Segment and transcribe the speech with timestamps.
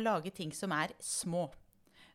[0.00, 1.48] å lage ting som er små.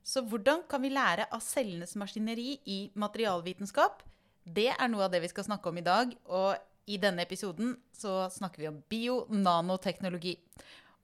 [0.05, 4.03] Så hvordan kan vi lære av cellenes maskineri i materialvitenskap?
[4.46, 6.11] Det er noe av det vi skal snakke om i dag.
[6.29, 6.53] Og
[6.85, 10.35] i denne episoden så snakker vi om bio-nanoteknologi.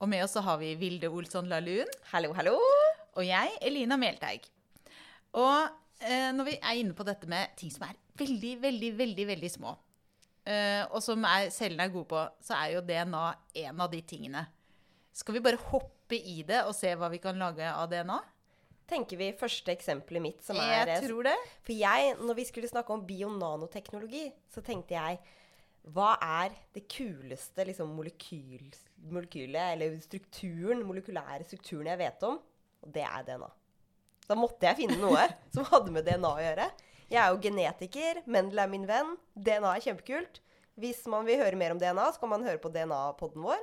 [0.02, 1.90] Og med oss så har vi Vilde Olsson Lahlun.
[2.12, 2.54] Hallo, hallo.
[3.18, 4.46] Og jeg, Elina Melteig.
[5.38, 5.66] Og
[6.02, 9.50] eh, når vi er inne på dette med ting som er veldig, veldig, veldig veldig
[9.50, 9.74] små,
[10.46, 13.24] eh, og som er, cellene er gode på, så er jo DNA
[13.66, 14.46] en av de tingene.
[15.12, 18.18] Skal vi bare hoppe i det og se hva vi kan lage av DNA?
[18.92, 21.36] Tenker vi første eksempelet mitt, som er Jeg tror det.
[21.64, 25.20] For jeg, når vi skulle snakke om bio-nanoteknologi, så tenkte jeg
[25.90, 28.68] hva er det kuleste liksom, molekyl,
[29.10, 32.38] molekylet, eller strukturen, molekylære strukturen jeg vet om?
[32.82, 33.48] Og det er DNA.
[34.28, 36.68] Da måtte jeg finne noe som hadde med DNA å gjøre.
[37.12, 38.22] Jeg er jo genetiker.
[38.30, 39.16] Mendel er min venn.
[39.34, 40.42] DNA er kjempekult.
[40.80, 43.60] Hvis man vil høre mer om DNA, så kan man høre på DNA-podden vår.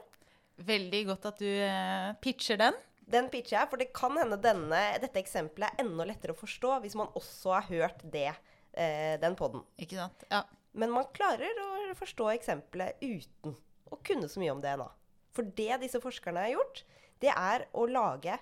[0.68, 2.78] Veldig godt at du eh, pitcher den.
[3.10, 6.76] Den pitcher jeg, for det kan hende denne, dette eksempelet er enda lettere å forstå
[6.84, 8.30] hvis man også har hørt det,
[8.78, 9.64] eh, den podden.
[9.82, 10.26] Ikke sant?
[10.30, 10.44] Ja.
[10.78, 13.56] Men man klarer å forstå eksempelet uten
[13.90, 14.90] å kunne så mye om DNA.
[15.34, 16.84] For det disse forskerne har gjort,
[17.24, 18.36] det er å lage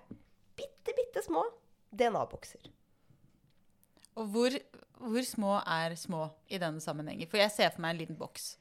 [0.57, 1.45] bitte, bitte små
[1.95, 2.67] DNA-bokser.
[4.17, 4.55] Og hvor,
[4.99, 7.29] hvor små er små i denne sammenhengen?
[7.29, 8.55] For jeg ser for meg en liten boks.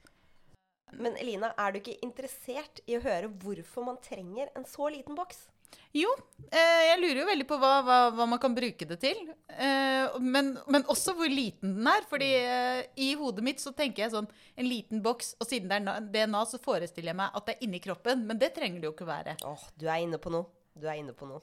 [0.94, 5.16] Men Elina, er du ikke interessert i å høre hvorfor man trenger en så liten
[5.18, 5.48] boks?
[5.96, 6.10] Jo,
[6.50, 9.22] eh, jeg lurer jo veldig på hva, hva, hva man kan bruke det til.
[9.48, 12.06] Eh, men, men, også hvor liten den er.
[12.08, 15.80] fordi eh, i hodet mitt så tenker jeg sånn en liten boks, og siden det
[15.80, 18.26] er DNA, så forestiller jeg meg at det er inni kroppen.
[18.28, 19.38] Men det trenger det jo ikke være.
[19.48, 20.50] Åh, du er inne på noe.
[20.76, 21.42] Du er inne på noe.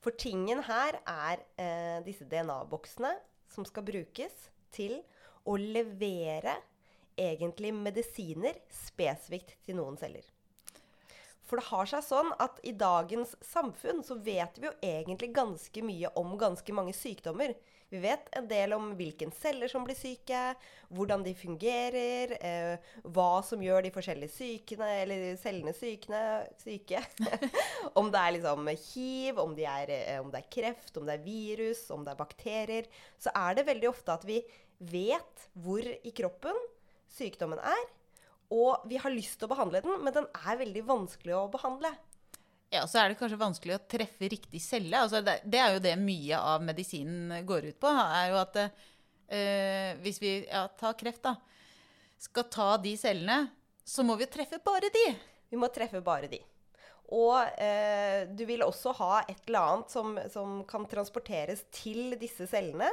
[0.00, 3.12] For tingen her er eh, disse DNA-boksene
[3.52, 4.98] som skal brukes til
[5.48, 6.56] å levere
[7.20, 10.24] egentlig medisiner spesifikt til noen celler.
[11.50, 15.82] For det har seg sånn at i dagens samfunn så vet vi jo egentlig ganske
[15.82, 17.56] mye om ganske mange sykdommer.
[17.90, 20.38] Vi vet en del om hvilke celler som blir syke,
[20.94, 26.22] hvordan de fungerer, eh, hva som gjør de forskjellige sykene, eller cellene sykene,
[26.62, 27.02] syke.
[27.98, 31.18] om det er liksom hiv, om, de er, eh, om det er kreft, om det
[31.18, 32.90] er virus, om det er bakterier.
[33.18, 34.38] Så er det veldig ofte at vi
[34.78, 36.62] vet hvor i kroppen
[37.14, 37.88] sykdommen er.
[38.50, 41.92] Og vi har lyst til å behandle den, men den er veldig vanskelig å behandle.
[42.70, 44.94] Ja, så er det kanskje vanskelig å treffe riktig celle.
[44.98, 47.90] Altså det, det, er jo det mye av medisinen går ut på.
[47.90, 51.34] er jo at eh, Hvis vi ja, tar kreft, da.
[52.20, 53.48] Skal ta de cellene,
[53.86, 55.06] så må vi treffe bare de.
[55.50, 56.38] Vi må treffe bare de.
[57.10, 62.46] Og eh, du vil også ha et eller annet som, som kan transporteres til disse
[62.50, 62.90] cellene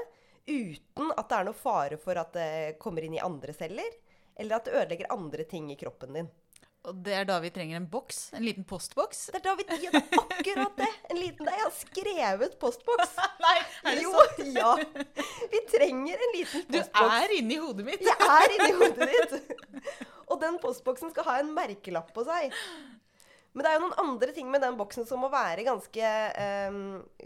[0.48, 3.94] uten at det er noe fare for at det kommer inn i andre celler
[4.38, 6.30] eller at det ødelegger andre ting i kroppen din.
[6.88, 8.20] Og det er da vi trenger en boks?
[8.38, 9.25] En liten postboks?
[9.34, 10.90] Det er da vi ja, det er akkurat det!
[11.12, 13.18] En liten Jeg har skrevet postboks.
[13.44, 14.53] Nei, er det jo, sant?
[14.62, 14.75] ja.
[15.52, 16.94] Vi trenger en liten postboks.
[17.02, 18.06] Du er inni hodet mitt.
[18.08, 20.06] Jeg er inni hodet ditt.
[20.28, 22.56] Og den postboksen skal ha en merkelapp på seg.
[23.58, 26.09] Men det er jo noen andre ting med den boksen som må være ganske,
[26.69, 26.81] um,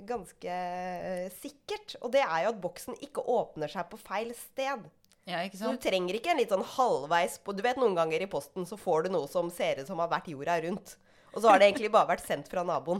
[0.08, 0.58] ganske
[1.04, 1.98] uh, sikkert.
[2.00, 4.90] Og det er jo at boksen ikke åpner seg på feil sted.
[5.32, 8.24] Ja, ikke Så du trenger ikke en litt sånn halvveis på Du vet noen ganger
[8.24, 10.98] i posten så får du noe som ser ut som har vært jorda rundt.
[11.32, 13.00] Og så har det egentlig bare vært sendt fra naboen.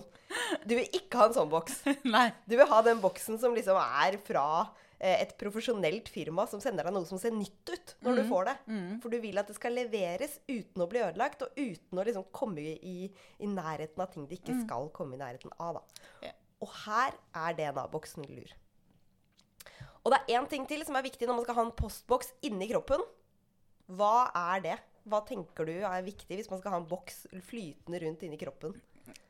[0.64, 1.82] Du vil ikke ha en sånn boks.
[2.16, 2.30] Nei.
[2.48, 4.46] Du vil ha den boksen som liksom er fra
[5.02, 8.48] eh, et profesjonelt firma som sender deg noe som ser nytt ut når du får
[8.48, 8.56] det.
[9.04, 12.30] For du vil at det skal leveres uten å bli ødelagt, og uten å liksom
[12.36, 15.82] komme i, i nærheten av ting det ikke skal komme i nærheten av.
[15.82, 16.08] Da.
[16.30, 16.34] Ja.
[16.64, 18.56] Og her er DNA-boksen lur.
[20.02, 22.32] Og det er én ting til som er viktig når man skal ha en postboks
[22.48, 23.04] inni kroppen.
[23.92, 24.78] Hva er det?
[25.10, 28.74] Hva tenker du er viktig hvis man skal ha en boks flytende rundt inni kroppen?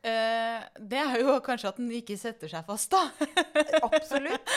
[0.02, 3.06] Eh, det er jo kanskje at den ikke setter seg fast, da.
[3.86, 4.52] Absolutt.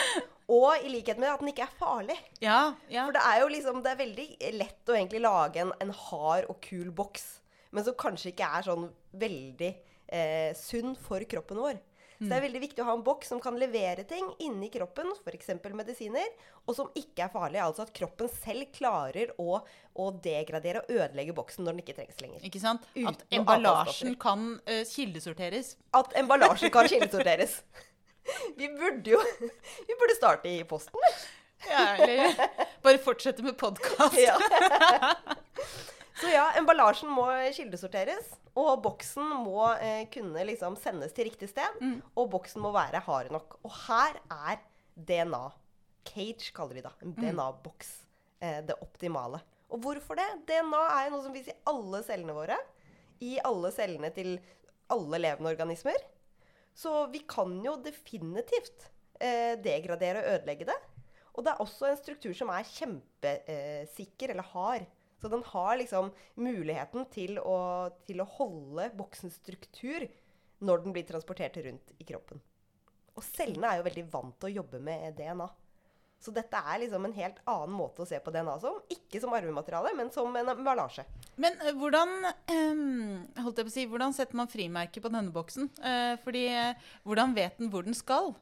[0.52, 2.18] Og i likhet med at den ikke er farlig.
[2.44, 3.08] ja, ja.
[3.08, 4.28] For det er jo liksom, det er veldig
[4.60, 7.26] lett å egentlig lage en, en hard og kul boks,
[7.74, 8.88] men som kanskje ikke er sånn
[9.26, 11.82] veldig eh, sunn for kroppen vår.
[12.18, 15.10] Så det er veldig viktig å ha en boks som kan levere ting inni kroppen,
[15.20, 15.50] f.eks.
[15.76, 16.30] medisiner,
[16.64, 17.60] og som ikke er farlig.
[17.64, 22.22] Altså at kroppen selv klarer å, å degradere og ødelegge boksen når den ikke trengs
[22.24, 22.46] lenger.
[22.48, 22.88] Ikke sant?
[22.96, 25.76] Uten At emballasjen kan uh, kildesorteres.
[25.98, 27.60] At emballasjen kan kildesorteres.
[28.60, 29.20] Vi burde jo
[29.88, 31.02] Vi burde starte i posten.
[31.66, 32.36] Ja, eller
[32.84, 34.20] bare fortsette med podkast.
[34.22, 34.36] Ja.
[36.16, 38.30] Så ja, emballasjen må kildesorteres.
[38.56, 41.76] Og boksen må eh, kunne liksom sendes til riktig sted.
[42.16, 43.58] Og boksen må være hard nok.
[43.68, 44.62] Og her er
[44.96, 45.44] DNA.
[46.08, 46.94] Cage kaller de det.
[47.04, 47.92] En DNA-boks.
[48.40, 49.42] Eh, det optimale.
[49.74, 50.28] Og hvorfor det?
[50.48, 52.58] DNA er jo noe som finnes i alle cellene våre.
[53.26, 54.38] I alle cellene til
[54.94, 56.00] alle levende organismer.
[56.76, 58.88] Så vi kan jo definitivt
[59.20, 60.80] eh, degradere og ødelegge det.
[61.36, 64.86] Og det er også en struktur som er kjempesikker, eller hard.
[65.22, 67.58] Så den har liksom muligheten til å,
[68.08, 70.08] til å holde boksens struktur
[70.66, 72.42] når den blir transportert rundt i kroppen.
[73.16, 75.48] Og cellene er jo veldig vant til å jobbe med DNA.
[76.26, 78.80] Så dette er liksom en helt annen måte å se på DNA som.
[78.92, 81.06] Ikke som arvemateriale, men som en emballasje.
[81.42, 82.16] Men eh, hvordan,
[83.46, 85.70] å si, hvordan setter man frimerke på denne boksen?
[85.86, 88.34] Eh, fordi eh, hvordan vet den hvor den skal?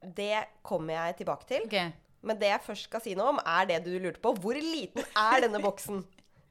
[0.00, 1.66] Det kommer jeg tilbake til.
[1.68, 2.07] Ok.
[2.26, 4.32] Men det jeg først skal si noe om, er det du lurte på.
[4.42, 6.02] Hvor liten er denne boksen?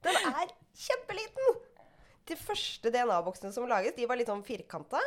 [0.06, 1.58] Den er kjempeliten!
[2.28, 5.00] De første DNA-boksene som lages, de var litt sånn firkanta.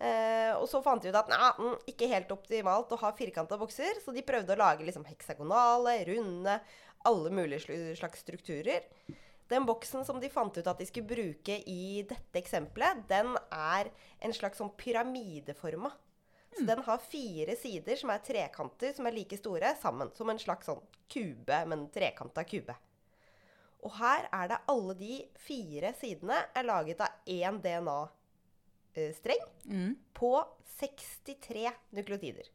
[0.00, 3.58] Eh, og så fant de ut at nei, mm, ikke helt optimalt å ha firkanta
[3.60, 6.56] bokser, så de prøvde å lage liksom heksagonale, runde,
[7.04, 8.88] alle mulige slags strukturer.
[9.52, 13.92] Den boksen som de fant ut at de skulle bruke i dette eksempelet, den er
[14.24, 15.92] en slags sånn pyramideforma.
[16.54, 20.10] Så den har fire sider som er trekanter som er like store sammen.
[20.14, 22.76] Som en slags sånn kube, men trekanta kube.
[23.84, 29.96] Og her er det alle de fire sidene er laget av én DNA-streng Mm.
[30.14, 30.30] på
[30.78, 32.48] 63 nukleotider.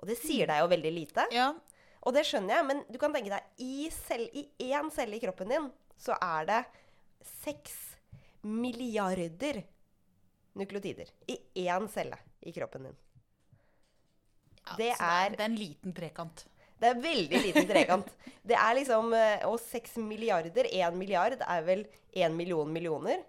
[0.00, 1.26] Og det sier deg jo veldig lite.
[1.32, 1.50] Ja.
[2.06, 5.20] Og det skjønner jeg, men du kan tenke deg i, cell, i én celle i
[5.20, 6.60] kroppen din så er det
[7.42, 7.96] seks
[8.44, 9.62] milliarder
[10.56, 12.96] nukleotider i én celle i kroppen din.
[14.66, 16.46] Ja, Det er- det er en liten trekant.
[16.80, 18.08] Det er veldig liten trekant.
[18.46, 23.22] Det er liksom eh, Og seks milliarder, én milliard, er vel én million millioner?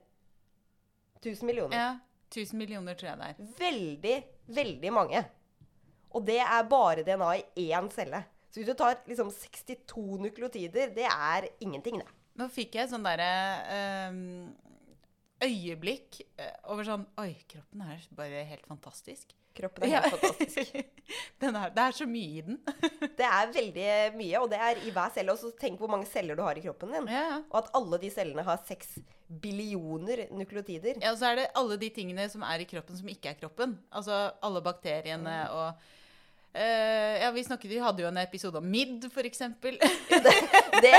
[1.23, 1.75] Tusen millioner.
[1.77, 1.87] Ja.
[2.29, 3.53] Tusen millioner, tror jeg det er.
[3.57, 4.17] Veldig,
[4.57, 5.23] veldig mange.
[6.13, 8.23] Og det er bare DNA i én celle.
[8.51, 12.07] Så hvis du tar liksom 62 nukleotider, det er ingenting, det.
[12.37, 13.31] Nå fikk jeg sånn derre
[13.73, 14.53] ehm,
[15.43, 19.33] øyeblikk eh, over sånn Oi, kroppen er bare helt fantastisk.
[19.57, 20.11] Kroppen er helt Ja.
[20.13, 20.75] fantastisk.
[21.41, 22.57] Den er, det er så mye i den.
[23.17, 23.87] Det er veldig
[24.17, 25.33] mye, og det er i hver celle.
[25.33, 27.07] Og så tenk hvor mange celler du har i kroppen din.
[27.09, 27.39] Ja.
[27.49, 28.97] Og at alle de cellene har seks
[29.41, 30.99] billioner nukleotider.
[31.01, 33.39] Ja, og så er det alle de tingene som er i kroppen som ikke er
[33.39, 33.77] kroppen.
[33.89, 35.87] Altså alle bakteriene og
[36.53, 39.77] eh, Ja, vi snakket, vi hadde jo en episode om midd, for eksempel.
[40.83, 40.93] Det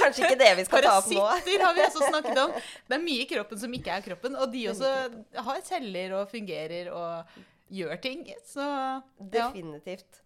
[0.00, 1.20] Kanskje ikke det vi skal ta opp nå.
[1.22, 2.54] Parasitter har vi også snakket om.
[2.88, 4.34] Det er mye i kroppen som ikke er kroppen.
[4.42, 4.90] Og de også
[5.48, 7.38] har celler og fungerer og
[7.70, 8.24] gjør ting.
[8.48, 8.98] Så ja.
[9.38, 10.24] Definitivt.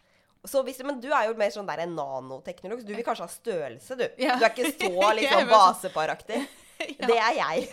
[0.48, 3.28] Så hvis, men du er jo mer sånn der en nanoteknolog, så du vil kanskje
[3.28, 4.06] ha størrelse, du.
[4.24, 4.38] Ja.
[4.40, 6.42] Du er ikke så liksom sånn- baseparaktig.
[6.82, 7.06] Ja.
[7.06, 7.66] Det er jeg.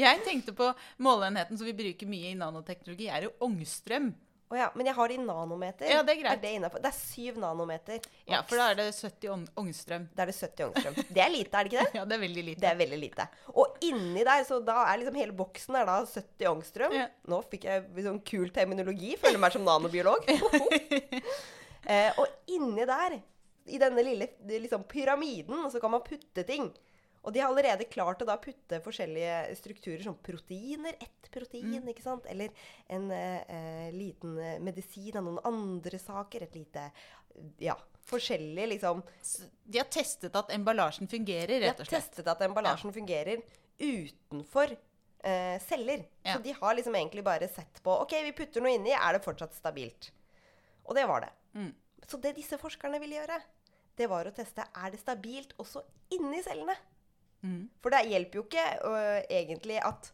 [0.00, 0.66] Jeg tenkte på
[1.06, 4.08] måleenheten som vi bruker mye i nanoteknologi, er jo ångstrøm.
[4.50, 5.86] Å ja, men jeg har det i nanometer.
[5.86, 6.40] Ja, det er greit.
[6.42, 6.80] det, innenfor?
[6.82, 8.06] det er syv nanometer.
[8.26, 10.08] Ja, for da er det 70 ång- ångstrøm.
[10.16, 10.96] Da er det 70 ångstrøm.
[11.06, 11.92] Det er lite, er det ikke det?
[12.00, 12.60] Ja, det er veldig lite.
[12.64, 13.26] Det er veldig lite.
[13.54, 16.96] Og inni der, så da er liksom hele boksen er da 70 ångstrøm.
[16.98, 17.06] Ja.
[17.30, 19.14] Nå fikk jeg sånn kul terminologi.
[19.22, 20.26] Føler meg som nanobiolog.
[21.94, 23.20] eh, og inni der,
[23.70, 26.72] i denne lille liksom, pyramiden, så kan man putte ting.
[27.20, 32.04] Og de har allerede klart å da putte forskjellige strukturer, som proteiner, ett protein, ikke
[32.04, 32.26] sant?
[32.32, 32.52] Eller
[32.88, 36.46] en eh, eh, liten eh, medisin av noen andre saker.
[36.48, 36.86] Et lite
[37.60, 37.76] Ja,
[38.08, 39.02] forskjellig liksom
[39.64, 41.90] De har testet at emballasjen fungerer, rett og slett.
[41.90, 43.44] De har testet at emballasjen fungerer
[43.80, 46.06] utenfor eh, celler.
[46.22, 46.34] Ja.
[46.34, 49.24] Så de har liksom egentlig bare sett på OK, vi putter noe inni, er det
[49.24, 50.10] fortsatt stabilt?
[50.88, 51.32] Og det var det.
[51.54, 51.72] Mm.
[52.08, 53.36] Så det disse forskerne ville gjøre,
[54.00, 55.84] det var å teste er det stabilt også
[56.16, 56.74] inni cellene.
[57.42, 57.68] Mm.
[57.80, 60.10] For det hjelper jo ikke uh, egentlig at,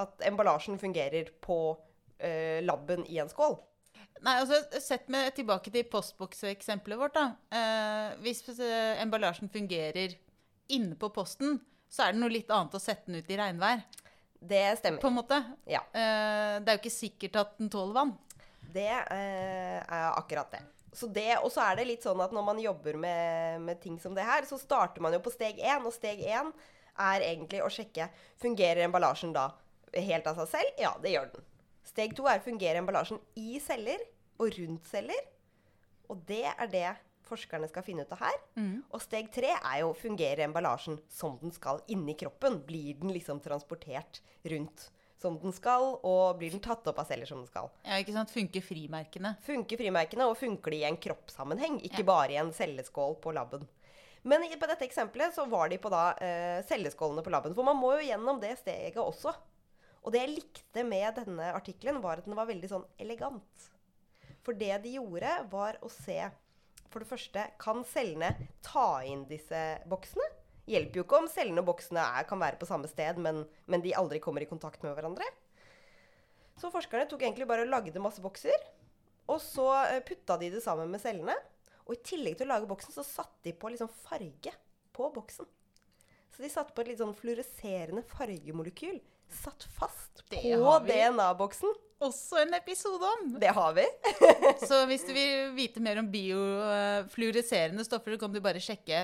[0.00, 3.58] at emballasjen fungerer på uh, labben i en skål.
[4.20, 7.16] Nei, altså, Sett meg tilbake til postbokseksempelet vårt.
[7.16, 7.26] da.
[7.52, 10.16] Uh, hvis eh, emballasjen fungerer
[10.70, 11.58] inne på posten,
[11.90, 13.82] så er det noe litt annet å sette den ut i regnvær.
[14.40, 15.00] Det stemmer.
[15.02, 15.40] på en måte.
[15.68, 15.82] Ja.
[15.92, 18.12] Eh, det er jo ikke sikkert at den tåler vann.
[18.70, 19.82] Det er
[20.12, 20.60] akkurat det.
[20.92, 23.98] Så det, Og så er det litt sånn at når man jobber med, med ting
[24.02, 25.84] som det her, så starter man jo på steg én.
[25.86, 26.50] Og steg én
[27.00, 28.08] er egentlig å sjekke
[28.42, 29.52] fungerer emballasjen da
[29.94, 30.80] helt av seg selv.
[30.82, 31.46] Ja, det gjør den.
[31.86, 34.02] Steg to er fungerer emballasjen i celler
[34.40, 35.30] og rundt celler.
[36.10, 36.88] Og det er det
[37.30, 38.38] forskerne skal finne ut av her.
[38.90, 42.58] Og steg tre er jo fungerer emballasjen som den skal inni kroppen.
[42.66, 44.18] Blir den liksom transportert
[44.50, 44.88] rundt
[45.20, 47.68] som den skal, og blir den tatt opp av celler som den skal.
[47.84, 48.32] Ja, ikke sant?
[48.32, 49.34] Funker frimerkene.
[49.46, 52.08] Funker frimerkene, og funker de i en kroppssammenheng, ikke Ja.
[52.08, 53.68] bare i en celleskål på laben.
[54.22, 57.54] Men på dette eksempelet så var de på da eh, celleskålene på laben.
[57.54, 59.32] For man må jo gjennom det steget også.
[60.04, 63.70] Og det jeg likte med denne artikkelen, var at den var veldig sånn elegant.
[64.44, 66.30] For det de gjorde, var å se
[66.90, 70.24] For det første, kan cellene ta inn disse boksene?
[70.70, 73.82] Hjelper jo ikke om cellene og boksene er, kan være på samme sted, men, men
[73.82, 75.26] de aldri kommer i kontakt med hverandre.
[76.60, 78.68] Så forskerne tok egentlig bare og lagde masse bokser.
[79.30, 81.36] Og så eh, putta de det sammen med cellene.
[81.86, 84.52] Og i tillegg til å lage boksen, så satte de på liksom farge
[84.94, 85.48] på boksen.
[86.30, 89.00] Så de satte på et litt sånn fluoreserende fargemolekyl.
[89.30, 90.74] Satt fast Det på.
[90.86, 91.74] DNA-boksen.
[92.00, 93.26] Også en episode om.
[93.42, 93.84] Det har vi.
[94.68, 99.02] Så hvis du vil vite mer om biofluoreserende stoffer, så kan du bare sjekke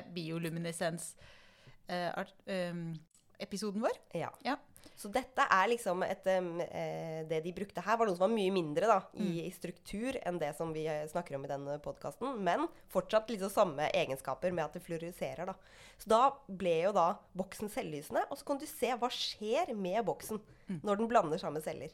[1.88, 3.98] bioluminescens-episoden vår.
[4.12, 4.32] Ja.
[4.44, 4.56] Ja.
[4.96, 8.32] Så dette er liksom et, um, eh, Det de brukte her, var noe som var
[8.36, 11.78] mye mindre da, i, i struktur enn det som vi eh, snakker om i denne
[11.84, 12.38] podkasten.
[12.42, 15.46] Men fortsatt liksom samme egenskaper med at det fluoriserer.
[15.46, 15.54] da.
[15.98, 18.24] Så da ble jo da boksen selvlysende.
[18.30, 20.40] Og så kan du se hva skjer med boksen
[20.82, 21.92] når den blander sammen celler.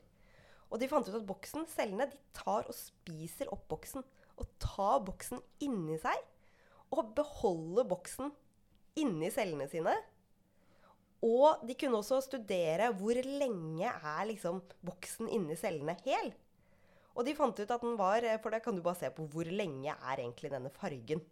[0.71, 4.05] Og de fant ut at boksen, cellene, de tar og spiser opp boksen.
[4.39, 6.23] Og tar boksen inni seg.
[6.93, 8.31] Og beholder boksen
[8.99, 9.95] inni cellene sine.
[11.23, 16.33] Og de kunne også studere hvor lenge er liksom boksen inni cellene hel.
[17.15, 19.45] Og de fant ut at den var For da kan du bare se på hvor
[19.45, 21.23] lenge er egentlig denne fargen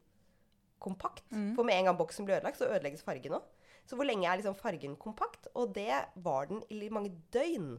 [0.80, 1.24] kompakt.
[1.56, 3.44] For med en gang boksen blir ødelagt, så ødelegges fargen òg.
[3.84, 5.48] Så hvor lenge er liksom fargen kompakt?
[5.54, 7.78] Og det var den i mange døgn.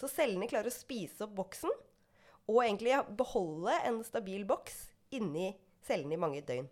[0.00, 1.70] Så cellene klarer å spise opp boksen
[2.50, 5.52] og egentlig beholde en stabil boks inni
[5.86, 6.66] cellene i mange døgn.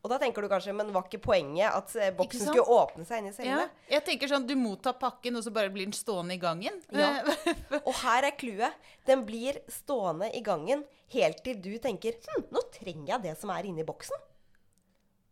[0.00, 3.20] Og da tenker du kanskje, men var ikke poenget at eh, boksen skulle åpne seg
[3.20, 3.66] inni cellene?
[3.68, 3.96] Ja.
[3.98, 6.78] Jeg tenker sånn, Du mottar pakken, og så bare blir den stående i gangen.
[6.88, 7.10] Ja.
[7.88, 8.78] Og her er clouet.
[9.08, 13.52] Den blir stående i gangen helt til du tenker hm, nå trenger jeg det som
[13.52, 14.16] er inni boksen.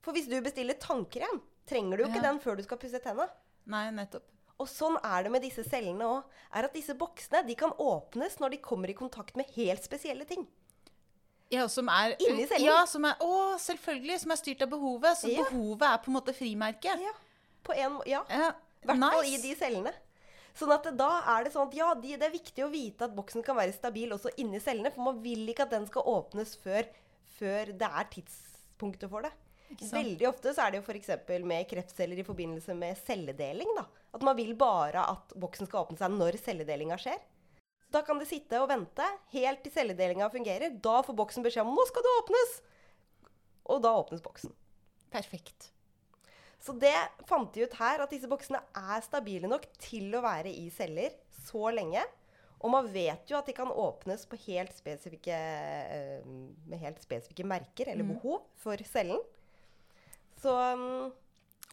[0.05, 2.29] For hvis du bestiller tannkrem, trenger du jo ikke Ja.
[2.29, 3.29] den før du skal pusse tenna.
[3.69, 4.29] Nei, nettopp.
[4.59, 6.39] Og sånn er det med disse cellene òg.
[6.75, 10.45] Disse boksene de kan åpnes når de kommer i kontakt med helt spesielle ting.
[11.51, 12.67] Ja, som er Inni cellen.
[12.67, 14.19] Ja, som er, å, selvfølgelig.
[14.21, 15.17] Som er styrt av behovet.
[15.17, 15.45] Så Ja.
[15.49, 17.01] behovet er på en måte frimerket.
[17.01, 17.15] Ja,
[17.65, 18.25] på en, ja.
[18.29, 18.51] Ja,
[18.83, 19.93] I hvert fall i de cellene.
[20.59, 23.15] Sånn at da er det sånn at ja, de, det er viktig å vite at
[23.15, 24.91] boksen kan være stabil også inni cellene.
[24.93, 26.89] For man vil ikke at den skal åpnes før,
[27.39, 29.33] før det er tidspunktet for det.
[29.93, 31.11] Veldig ofte så er det jo f.eks.
[31.45, 33.69] med kreftceller i forbindelse med celledeling.
[33.77, 33.85] da.
[34.17, 37.21] At man vil bare at boksen skal åpne seg når celledelinga skjer.
[37.93, 40.77] Da kan de sitte og vente helt til celledelinga fungerer.
[40.85, 42.61] Da får boksen beskjed om 'nå skal det åpnes'.
[43.69, 44.53] Og da åpnes boksen.
[45.11, 45.71] Perfekt.
[46.61, 46.95] Så det
[47.29, 51.15] fant de ut her, at disse boksene er stabile nok til å være i celler
[51.47, 52.03] så lenge.
[52.59, 56.25] Og man vet jo at de kan åpnes på helt spesifikke, eh,
[56.67, 59.21] med helt spesifikke merker eller behov for cellen.
[60.43, 61.13] Så mm,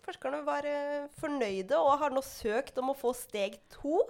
[0.05, 4.03] forskerne var eh, fornøyde og har nå søkt om å få steg to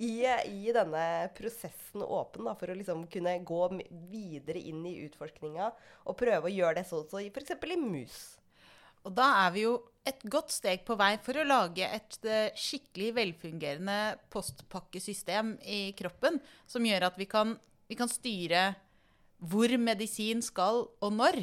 [0.00, 1.04] i, i denne
[1.36, 3.62] prosessen åpen, da, for å liksom kunne gå
[4.10, 5.68] videre inn i utforskninga
[6.08, 7.54] og prøve å gjøre det sånn som i f.eks.
[7.54, 8.20] i mus.
[9.02, 12.54] Og da er vi jo et godt steg på vei for å lage et eh,
[12.58, 13.98] skikkelig velfungerende
[14.32, 17.56] postpakkesystem i kroppen, som gjør at vi kan,
[17.90, 18.72] vi kan styre
[19.42, 21.42] hvor medisin skal, og når.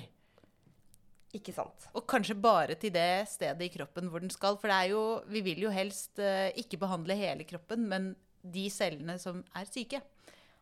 [1.36, 1.90] Ikke sant?
[1.94, 4.56] Og kanskje bare til det stedet i kroppen hvor den skal.
[4.58, 8.70] For det er jo, vi vil jo helst eh, ikke behandle hele kroppen, men de
[8.74, 10.02] cellene som er syke.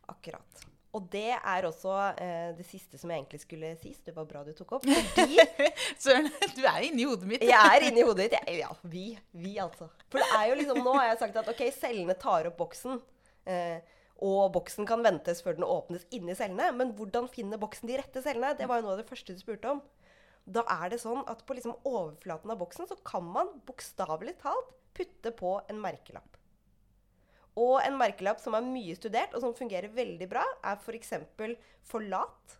[0.08, 0.66] Akkurat.
[0.96, 3.92] Og det er også eh, det siste som jeg egentlig skulle si.
[3.92, 4.86] så Det var bra du tok opp.
[5.18, 5.36] Fordi
[6.00, 7.44] Søren, du er inni hodet mitt.
[7.44, 8.38] jeg er inni hodet ditt.
[8.38, 9.04] Jeg, ja, vi.
[9.36, 9.90] Vi, altså.
[10.08, 13.02] For det er jo liksom Nå har jeg sagt at ok, cellene tar opp boksen.
[13.48, 13.78] Eh,
[14.24, 16.72] og boksen kan ventes før den åpnes inni cellene.
[16.80, 18.56] Men hvordan finner boksen de rette cellene?
[18.58, 19.84] Det var jo noe av det første du spurte om.
[20.48, 24.72] Da er det sånn at på liksom overflaten av boksen så kan man bokstavelig talt
[24.96, 26.37] putte på en merkelapp.
[27.58, 31.14] Og en merkelapp som er mye studert, og som fungerer veldig bra, er f.eks.
[31.38, 31.54] For
[31.88, 32.58] forlat.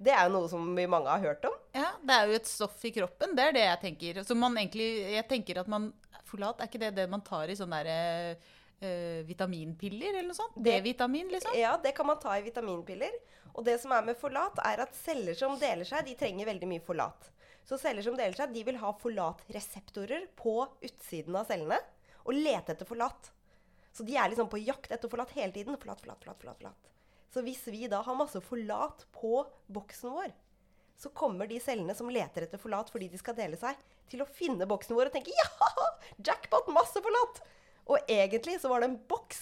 [0.00, 1.56] Det er jo noe som vi mange har hørt om.
[1.76, 3.34] Ja, det er jo et stoff i kroppen.
[3.36, 4.22] Det er det jeg tenker.
[4.24, 5.90] Så man egentlig, jeg tenker at man
[6.30, 8.36] Folat, er ikke det det man tar i sånne derre
[8.86, 10.54] øh, vitaminpiller eller noe sånt?
[10.62, 11.56] D-vitamin, liksom?
[11.58, 13.16] Ja, det kan man ta i vitaminpiller.
[13.50, 16.68] Og det som er med forlat, er at celler som deler seg, de trenger veldig
[16.70, 17.30] mye forlat.
[17.66, 20.54] Så celler som deler seg, de vil ha forlatreseptorer på
[20.86, 21.80] utsiden av cellene
[22.22, 23.32] og lete etter forlat.
[23.92, 25.78] Så de er liksom på jakt etter forlatt hele tiden.
[25.80, 26.90] Forlat, forlat, forlat, forlat, forlat.
[27.30, 30.32] Så hvis vi da har masse forlat på boksen vår,
[31.00, 33.78] så kommer de cellene som leter etter forlat fordi de skal dele seg,
[34.10, 35.86] til å finne boksen vår og tenke ja,
[36.26, 37.40] jackpot, masse forlat!
[37.90, 39.38] Og egentlig så var det en boks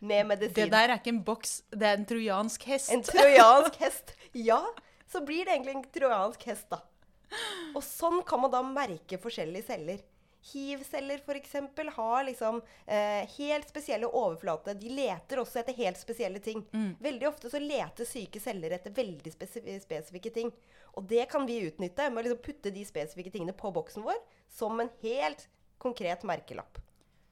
[0.00, 0.56] med medisin.
[0.56, 2.92] Det der er ikke en boks, det er en trojansk hest.
[2.94, 4.14] En trojansk hest.
[4.32, 4.62] Ja,
[5.10, 6.80] så blir det egentlig en trojansk hest, da.
[7.76, 10.00] Og sånn kan man da merke forskjellige celler.
[10.40, 11.56] Hiv-celler f.eks.
[11.96, 14.74] har liksom eh, helt spesielle overflater.
[14.80, 16.64] De leter også etter helt spesielle ting.
[17.00, 20.52] Veldig ofte så leter syke celler etter veldig spesif spesifikke ting.
[20.96, 24.18] Og det kan vi utnytte med å liksom putte de spesifikke tingene på boksen vår
[24.50, 25.46] som en helt
[25.80, 26.80] konkret merkelapp.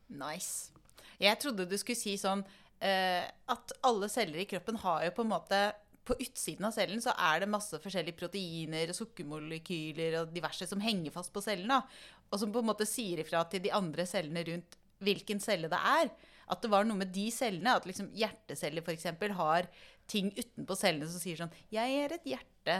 [0.08, 0.72] Nice.
[1.18, 2.44] Jeg trodde du skulle si sånn
[2.80, 5.60] eh, at alle celler i kroppen har jo på en måte
[6.08, 10.80] På utsiden av cellen så er det masse forskjellige proteiner og sukkermolekyler og diverse som
[10.80, 11.82] henger fast på cellen, da,
[12.28, 15.78] og som på en måte sier ifra til de andre cellene rundt hvilken celle det
[15.78, 16.10] er.
[16.48, 17.76] At det var noe med de cellene.
[17.76, 19.10] At liksom hjerteceller f.eks.
[19.38, 19.68] har
[20.08, 22.78] ting utenpå cellene som sier sånn 'Jeg er et hjerte'.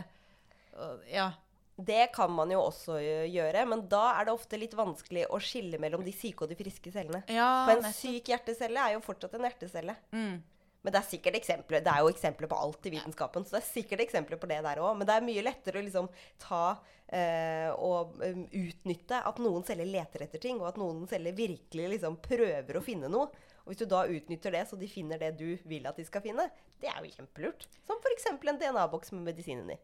[0.79, 1.33] Og, ja.
[1.79, 2.97] Det kan man jo også
[3.31, 6.59] gjøre, men da er det ofte litt vanskelig å skille mellom de syke og de
[6.59, 7.23] friske cellene.
[7.31, 8.19] ja For en nesten.
[8.19, 9.95] syk hjertecelle er jo fortsatt en hjertecelle.
[10.11, 10.43] Mm.
[10.83, 13.63] Men det er sikkert eksempler, det er jo eksempler på alt i vitenskapen, så det
[13.63, 14.97] er sikkert eksempler på det der òg.
[14.99, 16.11] Men det er mye lettere å liksom
[16.43, 16.79] ta
[17.09, 21.93] eh, og um, utnytte at noen selger leter etter ting, og at noen selger virkelig
[21.95, 23.29] liksom prøver å finne noe.
[23.65, 26.25] Og hvis du da utnytter det, så de finner det du vil at de skal
[26.25, 26.49] finne,
[26.81, 27.67] det er jo kjempelurt.
[27.89, 28.31] Som f.eks.
[28.33, 29.79] en DNA-boks med medisinen i.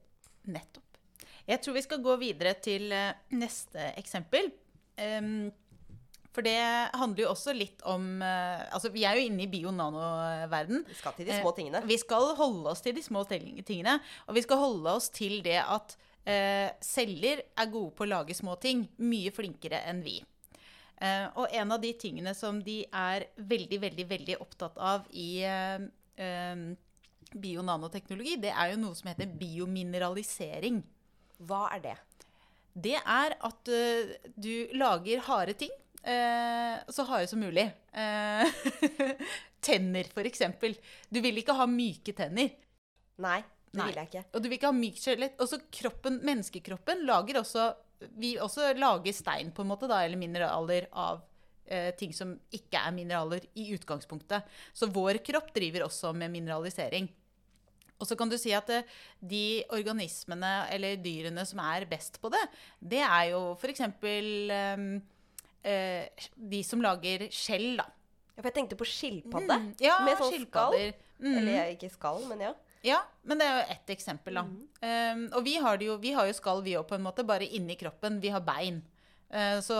[0.54, 1.00] Nettopp.
[1.44, 4.48] Jeg tror vi skal gå videre til eh, neste eksempel.
[4.96, 5.50] Um,
[6.34, 6.56] for det
[6.98, 10.82] handler jo også litt om eh, Altså, vi er jo inne i bio-nano-verden.
[10.88, 11.84] Vi skal til de små tingene.
[11.86, 14.00] Vi skal holde oss til de små tingene.
[14.26, 18.36] Og vi skal holde oss til det at eh, celler er gode på å lage
[18.36, 18.86] små ting.
[19.04, 20.18] Mye flinkere enn vi.
[21.02, 25.42] Eh, og en av de tingene som de er veldig, veldig, veldig opptatt av i
[25.44, 25.86] eh,
[26.22, 26.64] eh,
[27.34, 30.82] bio-nanoteknologi, det er jo noe som heter biomineralisering.
[31.44, 31.96] Hva er det?
[32.74, 35.72] Det er at uh, du lager harde ting.
[36.04, 37.68] uh, så harde som mulig.
[37.94, 38.46] Uh,
[39.66, 40.74] tenner, eksempel.
[41.08, 42.50] Du vil ikke ha myke tenner.
[43.22, 43.40] Nei,
[43.74, 43.90] det Nei.
[43.90, 44.24] vil jeg ikke.
[44.30, 45.40] Og du vil ikke ha mykt skjelett.
[45.42, 47.72] Også kroppen, menneskekroppen lager også
[48.20, 51.22] Vi også lager stein, på en måte, da, eller mineraler av
[51.64, 54.44] eh, ting som ikke er mineraler i utgangspunktet.
[54.76, 57.08] Så vår kropp driver også med mineralisering.
[57.96, 58.84] Og så kan du si at eh,
[59.22, 62.42] de organismene eller dyrene som er best på det,
[62.82, 63.86] det er jo f.eks.
[63.86, 64.88] Um,
[65.64, 67.88] eh, de som lager skjell, da.
[68.34, 69.60] Ja, For jeg tenkte på skilpadde.
[69.62, 70.76] Mm, ja, med sånn skall.
[71.22, 71.34] Mm.
[71.38, 72.54] Eller ikke skall, men ja.
[72.84, 74.44] Ja, men det er jo ett eksempel, da.
[74.44, 77.24] Um, og vi har, det jo, vi har jo skall, vi òg, på en måte,
[77.24, 78.18] bare inni kroppen.
[78.20, 78.82] Vi har bein.
[79.32, 79.78] Uh, så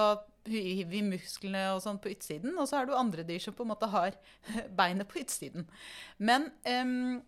[0.49, 3.65] hiver vi musklene og sånn på utsiden, og så har du andre dyr som på
[3.65, 4.17] en måte har
[4.79, 5.69] beinet på utsiden.
[6.17, 7.21] Men um,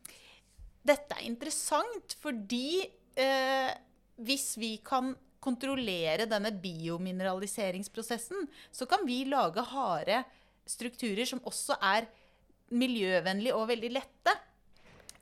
[0.87, 2.87] dette er interessant fordi
[3.21, 3.71] uh,
[4.25, 5.13] hvis vi kan
[5.47, 10.23] kontrollere denne biomineraliseringsprosessen, så kan vi lage harde
[10.67, 12.09] strukturer som også er
[12.75, 14.35] miljøvennlige og veldig lette.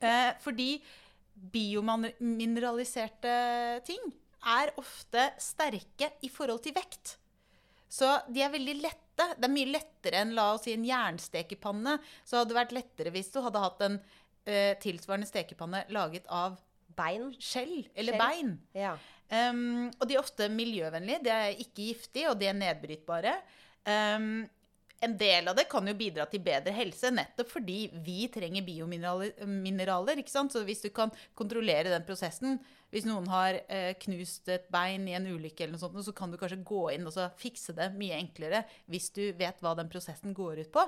[0.05, 0.69] Eh, fordi
[1.55, 3.33] biomineraliserte
[3.87, 4.03] ting
[4.45, 7.15] er ofte sterke i forhold til vekt.
[7.89, 9.25] Så de er veldig lette.
[9.39, 11.97] Det er mye lettere enn la oss si en jernstekepanne.
[12.27, 13.99] Så hadde det vært lettere hvis du hadde hatt en
[14.45, 16.57] eh, tilsvarende stekepanne laget av
[16.95, 17.33] Bein.
[17.43, 18.21] skjell eller Skjell.
[18.23, 18.51] bein.
[18.77, 18.93] Ja.
[19.25, 21.23] Um, og de er ofte miljøvennlige.
[21.25, 23.33] De er ikke giftige, og de er nedbrytbare.
[23.85, 24.45] Um,
[25.03, 30.21] en del av det kan jo bidra til bedre helse, nettopp fordi vi trenger biomineraler.
[30.21, 30.53] ikke sant?
[30.55, 32.59] Så hvis du kan kontrollere den prosessen
[32.93, 36.31] Hvis noen har eh, knust et bein i en ulykke, eller noe sånt, så kan
[36.31, 39.89] du kanskje gå inn og så fikse det mye enklere hvis du vet hva den
[39.91, 40.85] prosessen går ut på.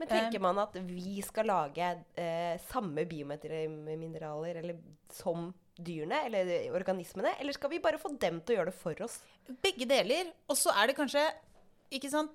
[0.00, 4.78] Men tenker man at vi skal lage eh, samme biomineraler eller,
[5.12, 9.04] som dyrene eller organismene, eller skal vi bare få dem til å gjøre det for
[9.04, 9.18] oss?
[9.60, 10.32] Begge deler.
[10.48, 11.26] Og så er det kanskje
[11.92, 12.32] ikke sant,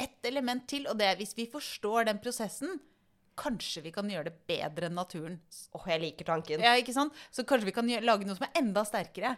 [0.00, 2.78] ett element til, og det er hvis vi forstår den prosessen,
[3.36, 5.36] kanskje vi kan gjøre det bedre enn naturen.
[5.76, 6.64] Åh, jeg liker tanken.
[6.64, 7.16] Ja, ikke sant?
[7.30, 9.34] Så kanskje vi kan lage noe som er enda sterkere.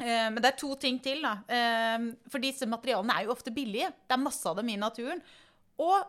[0.00, 1.22] Eh, men det er to ting til.
[1.24, 1.36] da.
[1.48, 3.92] Eh, for disse materialene er jo ofte billige.
[4.08, 5.20] Det er masse av dem i naturen.
[5.84, 6.08] Og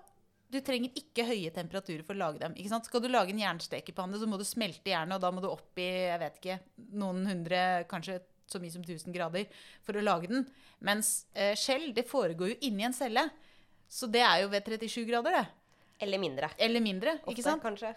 [0.52, 2.56] du trenger ikke høye temperaturer for å lage dem.
[2.56, 2.88] ikke sant?
[2.88, 5.82] Skal du lage en jernstekepanne, så må du smelte jernet, og da må du opp
[5.82, 6.60] i jeg vet ikke,
[7.02, 7.60] noen hundre,
[7.92, 9.50] kanskje så mye som 1000 grader
[9.84, 10.46] for å lage den.
[10.86, 13.26] Mens eh, skjell det foregår jo inni en celle.
[13.92, 15.46] Så det er jo ved 37 grader, det.
[16.06, 16.50] Eller mindre.
[16.58, 17.16] Eller mindre.
[17.22, 17.64] Ofte, ikke sant?
[17.64, 17.94] kanskje.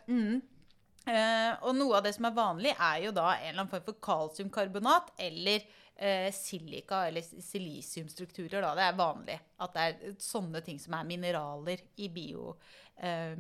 [1.09, 3.87] Eh, og noe av det som er vanlig, er jo da en eller annen form
[3.87, 5.65] for kalsiumkarbonat eller
[5.97, 8.61] eh, silika eller silisiumstrukturer.
[8.63, 8.75] Da.
[8.77, 12.55] Det er vanlig at det er sånne ting som er mineraler i bio.
[12.97, 13.35] Eh,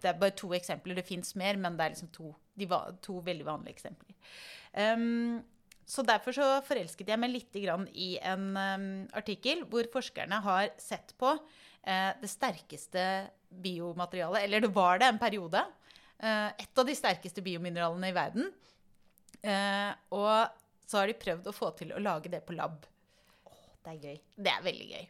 [0.00, 0.96] det er bare to eksempler.
[0.98, 2.68] Det fins mer, men det er liksom to, de,
[3.04, 4.16] to veldig vanlige eksempler.
[4.80, 5.42] Ehm,
[5.86, 10.70] så derfor så forelsket jeg meg litt grann i en um, artikkel hvor forskerne har
[10.80, 13.04] sett på uh, det sterkeste
[13.64, 15.60] biomaterialet, eller det var det en periode.
[16.18, 18.48] Uh, et av de sterkeste biomineralene i verden.
[19.44, 22.80] Uh, og så har de prøvd å få til å lage det på lab.
[23.84, 24.18] Det er gøy.
[24.40, 25.08] Det er veldig gøy.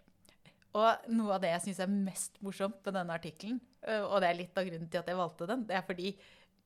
[0.75, 3.61] Og noe av det jeg syns er mest morsomt med denne artikkelen,
[4.09, 6.17] og det er litt av grunnen til at jeg valgte den, det er fordi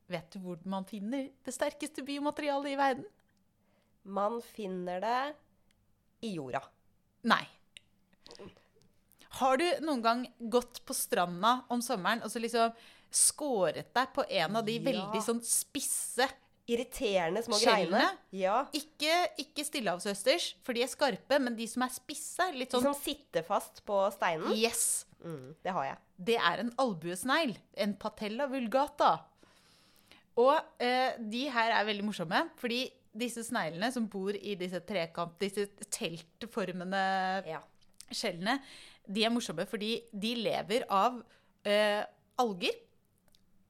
[0.09, 3.03] Vet du hvor man finner det sterkeste biomaterialet i verden?
[4.03, 5.33] Man finner det
[6.27, 6.61] i jorda.
[7.29, 7.43] Nei.
[9.39, 12.73] Har du noen gang gått på stranda om sommeren og så liksom
[13.13, 14.85] skåret deg på en av de Ja.
[14.91, 16.29] veldig sånn spisse
[16.69, 18.11] Irriterende små greiene.
[18.29, 18.67] Ja.
[18.77, 22.93] Ikke, ikke stillehavsøsters, for de er skarpe, men de som er spisse, litt De sånn
[22.93, 24.53] som sitter fast på steinen.
[24.53, 25.05] Yes!
[25.23, 25.97] Mm, det har jeg.
[26.29, 27.55] Det er en albuesnegl.
[27.73, 29.25] En patella vulgata.
[30.37, 32.83] Og eh, de her er veldig morsomme, fordi
[33.19, 37.03] disse sneglene som bor i disse trekant, disse teltformende
[37.47, 37.61] Ja.
[38.09, 38.59] skjellene,
[39.09, 41.19] de er morsomme fordi de lever av
[41.65, 42.03] eh,
[42.39, 42.77] alger.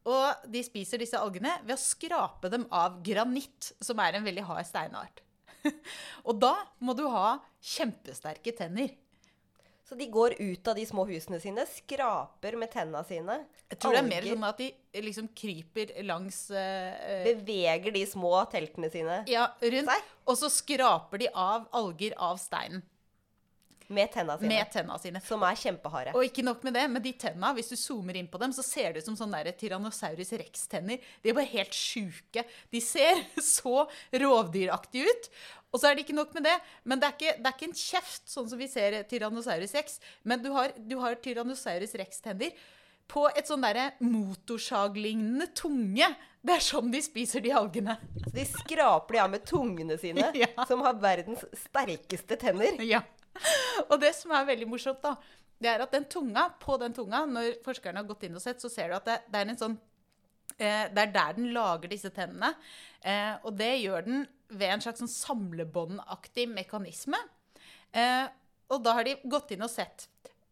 [0.09, 4.45] Og de spiser disse algene ved å skrape dem av granitt, som er en veldig
[4.47, 5.21] hard steinart.
[6.27, 8.93] og da må du ha kjempesterke tenner.
[9.89, 13.39] Så de går ut av de små husene sine, skraper med tenna sine.
[13.71, 14.67] Jeg tror det er mer sånn at de
[15.02, 19.89] liksom kryper langs eh, eh, Beveger de små teltene sine Ja, rundt.
[19.89, 20.13] Seg?
[20.30, 22.86] Og så skraper de av alger av steinen
[23.89, 24.47] med tenna sine.
[24.47, 25.21] med tenna sine.
[25.25, 26.13] Som er kjempeharde.
[26.13, 28.62] Og ikke nok med det, men de tenna, hvis du zoomer inn på dem, så
[28.65, 31.02] ser det ut som sånne der Tyrannosaurus rex-tenner.
[31.23, 32.45] De er bare helt sjuke.
[32.69, 33.23] De ser
[33.56, 35.32] så rovdyraktige ut.
[35.71, 36.55] Og så er det ikke nok med det,
[36.89, 39.99] men det er ikke, det er ikke en kjeft, sånn som vi ser Tyrannosaurus rex.
[40.25, 42.55] Men du har, du har Tyrannosaurus rex-tenner
[43.10, 46.08] på et sånn derre motorsaglignende tunge.
[46.41, 47.95] Det er sånn de spiser de algene.
[48.23, 50.49] Så de skraper de av med tungene sine, Ja.
[50.69, 52.79] som har verdens sterkeste tenner.
[52.86, 53.01] Ja.
[53.89, 55.15] Og det som er veldig morsomt, da,
[55.60, 58.62] det er at den tunga, på den tunga, når forskerne har gått inn og sett,
[58.63, 59.77] så ser du at det, det er en sånn
[60.58, 62.53] eh, Det er der den lager disse tennene.
[63.03, 67.19] Eh, og det gjør den ved en slags sånn samlebåndaktig mekanisme.
[67.91, 68.25] Eh,
[68.69, 70.07] og da har de gått inn og sett.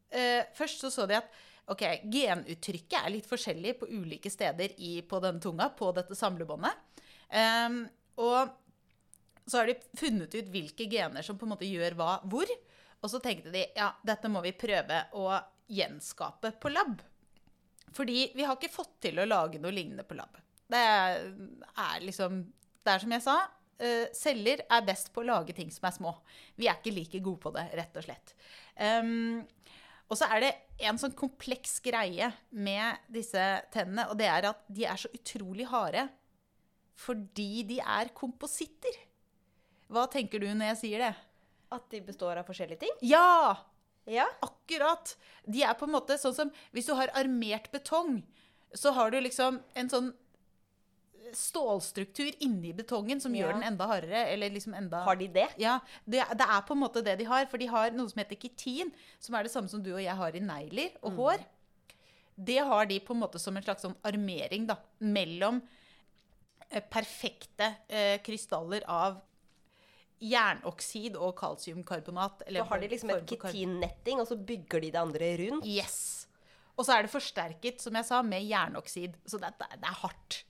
[0.10, 1.33] Eh, først så så de at
[1.67, 7.03] ok, genuttrykket er litt forskjellig på ulike steder i, på denne tunga, på dette samlebåndet.
[7.29, 7.81] Eh,
[8.23, 8.55] og
[9.47, 12.49] så har de funnet ut hvilke gener som på en måte gjør hva hvor.
[12.97, 15.29] Og så tenkte de ja, dette må vi prøve å
[15.71, 16.99] gjenskape på lab.
[17.95, 20.36] Fordi vi har ikke fått til å lage noe lignende på lab.
[20.67, 22.43] Det er liksom
[22.83, 23.36] Det er som jeg sa,
[23.80, 26.13] eh, celler er best på å lage ting som er små.
[26.58, 28.34] Vi er ikke like gode på det, rett og slett.
[28.78, 29.44] Um,
[30.08, 30.52] og så er det
[30.88, 35.68] en sånn kompleks greie med disse tennene, og det er at de er så utrolig
[35.72, 36.08] harde
[36.98, 38.96] fordi de er kompositter.
[39.92, 41.13] Hva tenker du når jeg sier det?
[41.76, 42.96] At de består av forskjellige ting.
[43.06, 43.54] Ja!
[44.08, 44.26] Ja.
[44.42, 45.13] Akkurat!
[45.46, 48.22] De er på en måte sånn som Hvis du har armert betong,
[48.74, 50.10] så har du liksom en sånn
[51.36, 53.46] stålstruktur inni betongen som Ja.
[53.48, 54.26] gjør den enda hardere.
[54.34, 55.48] Eller liksom enda Har de det?
[55.58, 57.46] Ja, det, det er på en måte det de har.
[57.48, 60.16] For de har noe som heter kitin, som er det samme som du og jeg
[60.16, 61.46] har i negler og hår.
[62.38, 65.62] Det har de på en måte som en slags sånn armering da, mellom
[66.70, 69.24] eh, perfekte eh, krystaller av
[70.22, 72.44] jernoksid og kalsiumkarbonat.
[72.48, 75.66] eller Så har de liksom et kitinnetting, og så bygger de det andre rundt.
[75.66, 76.28] Yes.
[76.78, 79.16] Og så er det forsterket, som jeg sa, med jernoksid.
[79.26, 80.44] Så det, det, det er hardt.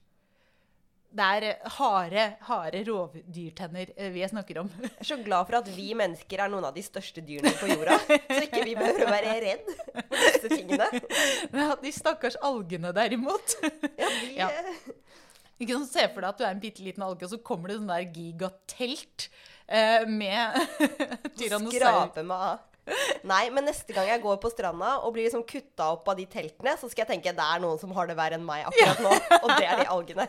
[1.07, 4.69] Det er eh, harde, harde rovdyrtenner eh, vi snakker om.
[4.83, 7.69] Jeg er så glad for at vi mennesker er noen av de største dyrene på
[7.71, 7.95] jorda.
[8.03, 10.89] Så ikke vi behøver å være redd for disse tingene.
[11.57, 13.55] Ja, De stakkars algene, derimot.
[13.63, 14.49] Ja, vi, Ja.
[15.57, 17.71] Ikke sånn, Se for deg at du er en bitte liten alge, og så kommer
[17.71, 19.29] det sånn der gigatelt
[19.65, 20.59] eh, med
[21.39, 21.79] tyrannosaur.
[21.79, 22.65] Skrape meg av.
[23.27, 26.27] Nei, men neste gang jeg går på stranda og blir liksom kutta opp av de
[26.31, 29.01] teltene, så skal jeg tenke det er noen som har det verre enn meg akkurat
[29.03, 29.15] nå.
[29.41, 30.27] Og det er de algene.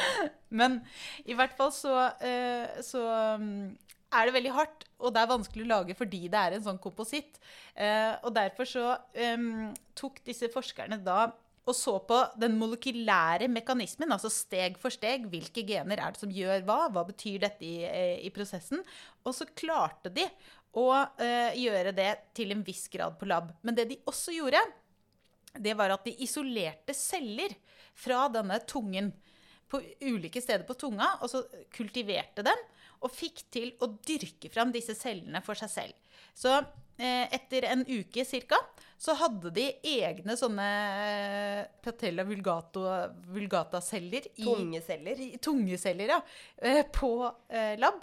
[0.60, 0.80] Men
[1.28, 1.94] i hvert fall så,
[2.24, 3.02] eh, så
[3.40, 3.66] mm,
[4.16, 6.80] er det veldig hardt, og det er vanskelig å lage fordi det er en sånn
[6.82, 7.36] kompositt.
[7.74, 8.86] Eh, og derfor så
[9.36, 9.68] um,
[9.98, 11.28] tok disse forskerne da
[11.68, 15.26] og så på den molekylære mekanismen, altså steg for steg.
[15.28, 16.78] Hvilke gener er det som gjør hva?
[16.94, 18.80] Hva betyr dette i, eh, i prosessen?
[19.28, 20.24] Og så klarte de
[20.76, 23.52] å eh, gjøre det til en viss grad på lab.
[23.64, 24.60] Men det de også gjorde,
[25.58, 27.54] det var at de isolerte celler
[27.98, 29.08] fra denne tungen
[29.68, 31.42] på ulike steder på tunga, og så
[31.74, 32.56] kultiverte dem,
[33.04, 35.92] og fikk til å dyrke fram disse cellene for seg selv.
[36.34, 38.56] Så eh, etter en uke cirka,
[38.98, 40.68] så hadde de egne sånne
[41.04, 45.20] eh, patella vulgata-celler tunge Tungeceller.
[45.20, 46.20] i- tungeceller, ja,
[46.92, 47.12] på
[47.78, 47.94] lab.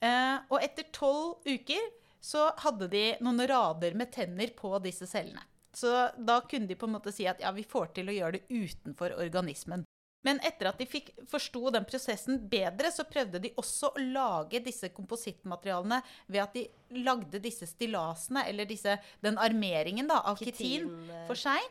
[0.00, 5.42] Eh, og etter tolv uker så hadde de noen rader med tenner på disse cellene.
[5.74, 8.38] Så da kunne de på en måte si at ja, vi får til å gjøre
[8.38, 9.84] det utenfor organismen.
[10.26, 14.60] Men etter at de fikk forsto den prosessen bedre, så prøvde de også å lage
[14.64, 16.64] disse komposittmaterialene ved at de
[17.06, 21.70] lagde disse stillasene, eller disse, den armeringen da, av kitin, Kitin, eh, for seg.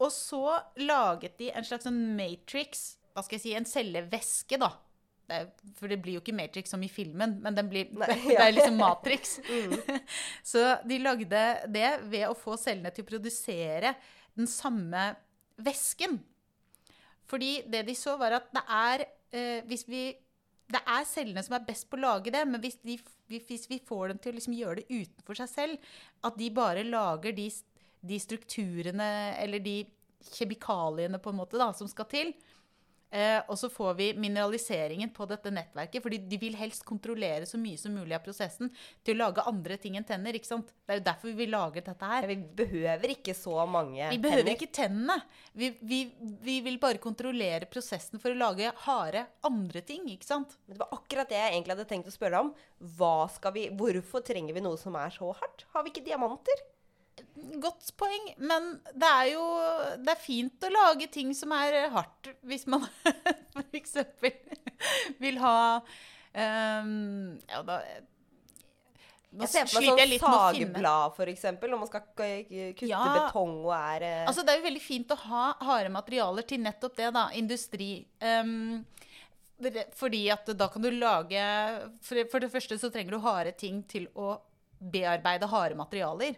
[0.00, 4.72] Og så laget de en slags sånn matrix, hva skal jeg si, en cellevæske, da.
[5.32, 8.08] Det er, For det blir jo ikke Matrix som i filmen, men den blir, Nei,
[8.12, 9.38] det, det er liksom Matrix.
[9.52, 9.74] Mm.
[10.52, 11.40] Så de lagde
[11.70, 13.94] det ved å få cellene til å produsere
[14.38, 15.12] den samme
[15.60, 16.18] væsken.
[17.28, 20.02] Fordi det de så, var at det er eh, Hvis vi
[20.72, 22.96] Det er cellene som er best på å lage det, men hvis, de,
[23.28, 25.90] hvis vi får dem til å liksom gjøre det utenfor seg selv,
[26.24, 27.48] at de bare lager de,
[28.00, 29.10] de strukturene
[29.42, 29.82] eller de
[30.30, 32.32] kjemikaliene på en måte da, som skal til,
[33.12, 37.60] Eh, og så får vi mineraliseringen på dette nettverket, fordi de vil helst kontrollere så
[37.60, 38.70] mye som mulig av prosessen
[39.04, 40.38] til å lage andre ting enn tenner.
[40.38, 40.72] ikke sant?
[40.80, 42.28] Det er jo derfor vi lager dette her.
[42.30, 44.16] Vi behøver ikke så mange tenner.
[44.16, 44.56] Vi behøver tenner.
[44.56, 45.18] ikke tennene.
[45.52, 46.00] Vi, vi,
[46.48, 50.56] vi vil bare kontrollere prosessen for å lage harde andre ting, ikke sant?
[50.64, 52.54] Men det var akkurat det jeg egentlig hadde tenkt å spørre om.
[52.96, 55.66] Hva skal vi, hvorfor trenger vi noe som er så hardt?
[55.76, 56.64] Har vi ikke diamanter?
[57.62, 59.42] Godt poeng, men det er jo
[60.04, 62.84] Det er fint å lage ting som er hardt, hvis man
[63.56, 63.96] f.eks.
[65.20, 67.80] vil ha um, Ja, da
[69.32, 73.00] Nå Jeg ser for meg sånn sagblad, eksempel, når man skal kutte Ja.
[73.16, 76.60] betong og er eh, Altså, det er jo veldig fint å ha harde materialer til
[76.60, 77.22] nettopp det, da.
[77.40, 77.94] Industri.
[78.20, 78.82] Um,
[79.96, 81.42] fordi at da kan du lage
[82.04, 84.34] for, for det første så trenger du harde ting til å
[84.82, 86.36] bearbeide harde materialer.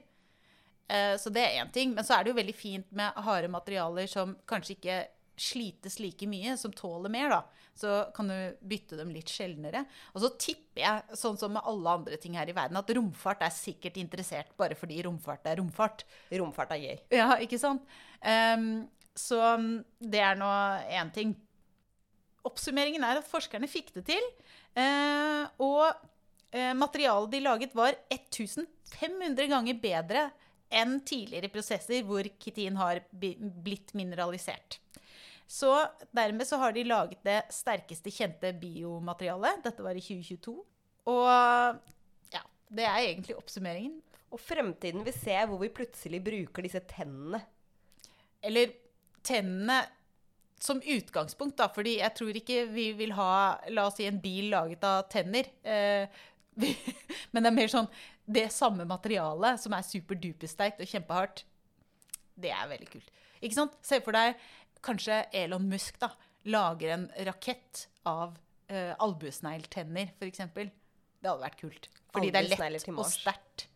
[0.89, 1.95] Eh, så det er én ting.
[1.95, 5.03] Men så er det jo veldig fint med harde materialer som kanskje ikke
[5.41, 7.69] slites like mye, som tåler mer, da.
[7.75, 9.83] Så kan du bytte dem litt sjeldnere.
[10.15, 13.43] Og så tipper jeg, sånn som med alle andre ting her i verden, at romfart
[13.43, 16.05] er sikkert interessert bare fordi romfart er romfart.
[16.31, 17.01] Romfart er gøy.
[17.19, 17.83] Ja, ikke sant?
[18.23, 18.87] Um,
[19.19, 19.75] så mm,
[20.07, 20.53] det er nå
[20.95, 21.35] én ting.
[22.47, 24.31] Oppsummeringen er at forskerne fikk det til.
[24.79, 25.89] Uh, og
[26.55, 30.29] eh, materialet de laget, var 1500 ganger bedre
[30.75, 34.81] enn tidligere prosesser hvor kitin har blitt mineralisert.
[35.47, 35.71] Så
[36.17, 39.61] dermed så har de laget det sterkeste kjente biomaterialet.
[39.67, 40.55] Dette var i 2022.
[41.13, 41.29] Og
[42.33, 43.99] ja, det er egentlig oppsummeringen.
[44.35, 47.43] Og fremtiden vil se hvor vi plutselig bruker disse tennene.
[48.45, 48.73] Eller
[49.25, 49.83] tennene
[50.61, 51.69] som utgangspunkt, da.
[51.75, 55.51] Fordi jeg tror ikke vi vil ha la oss si, en bil laget av tenner.
[55.63, 56.09] Eh,
[56.61, 56.71] vi,
[57.35, 57.89] men det er mer sånn
[58.25, 61.45] det samme materialet som er superdupersterkt og kjempehardt.
[62.35, 63.11] Det er veldig kult.
[63.45, 63.77] Ikke sant?
[63.85, 64.39] Se for deg
[64.85, 66.11] kanskje Elon Musk da,
[66.49, 70.43] lager en rakett av uh, albuesnegltenner, f.eks.
[70.55, 71.89] Det hadde vært kult.
[72.15, 73.69] Fordi det er lett og sterkt.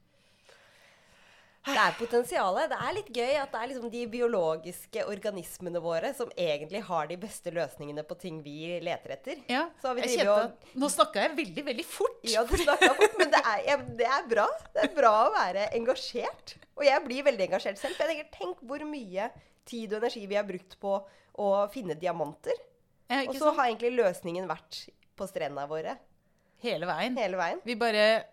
[1.66, 2.68] Det er potensialet.
[2.70, 7.06] Det er litt gøy at det er liksom de biologiske organismene våre som egentlig har
[7.10, 9.42] de beste løsningene på ting vi leter etter.
[9.50, 12.20] Ja, Så har vi jeg kjente og- Nå snakka jeg veldig, veldig fort.
[12.24, 14.46] Ja, du snakka fort, men det er, ja, det er bra.
[14.74, 16.56] Det er bra å være engasjert.
[16.78, 17.98] Og jeg blir veldig engasjert selv.
[17.98, 19.30] Jeg tenker, tenk hvor mye
[19.66, 20.94] tid og energi vi har brukt på
[21.38, 22.54] å finne diamanter.
[23.10, 25.98] Ja, Og så har egentlig løsningen vært på strendene våre
[26.62, 27.16] Hele veien.
[27.16, 27.60] hele veien.
[27.64, 28.24] Vi bare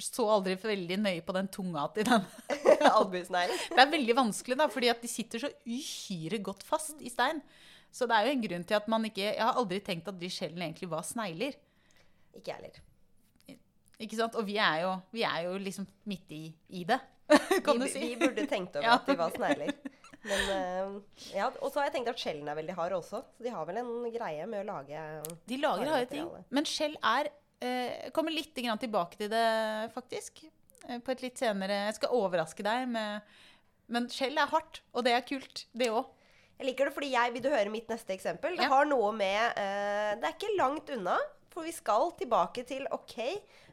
[0.00, 2.24] så aldri veldig nøye på den tunga til den.
[3.00, 3.62] Albuesnegler.
[3.74, 7.42] Det er veldig vanskelig, da, fordi at de sitter så uhyre godt fast i stein.
[7.90, 10.18] Så det er jo en grunn til at man ikke Jeg har aldri tenkt at
[10.20, 11.54] de skjellene egentlig var snegler.
[12.36, 12.82] Ikke jeg heller.
[13.98, 14.36] Ikke sant?
[14.38, 16.42] Og vi er jo, vi er jo liksom midt i,
[16.78, 17.00] i det,
[17.66, 18.02] kan Vi, du si.
[18.12, 18.98] vi burde tenkt over Ja.
[19.00, 19.72] at de var snegler.
[20.28, 20.94] Men eh,
[21.36, 23.22] ja, Og så har jeg tenkt at skjellene er veldig harde også.
[23.38, 25.02] Så de har vel en greie med å lage
[25.48, 26.28] De lager harde ting.
[26.54, 27.30] Men skjell er
[27.64, 29.44] eh, kommer litt tilbake til det,
[29.96, 30.44] faktisk.
[30.86, 33.20] Eh, På et litt senere Jeg skal overraske deg med
[33.88, 36.06] Men skjell er hardt, og det er kult, det òg.
[36.58, 38.56] Jeg liker det fordi jeg Vil du høre mitt neste eksempel?
[38.58, 38.72] Det Ja.
[38.74, 41.16] har noe med uh, Det er ikke langt unna,
[41.50, 43.16] for vi skal tilbake til OK,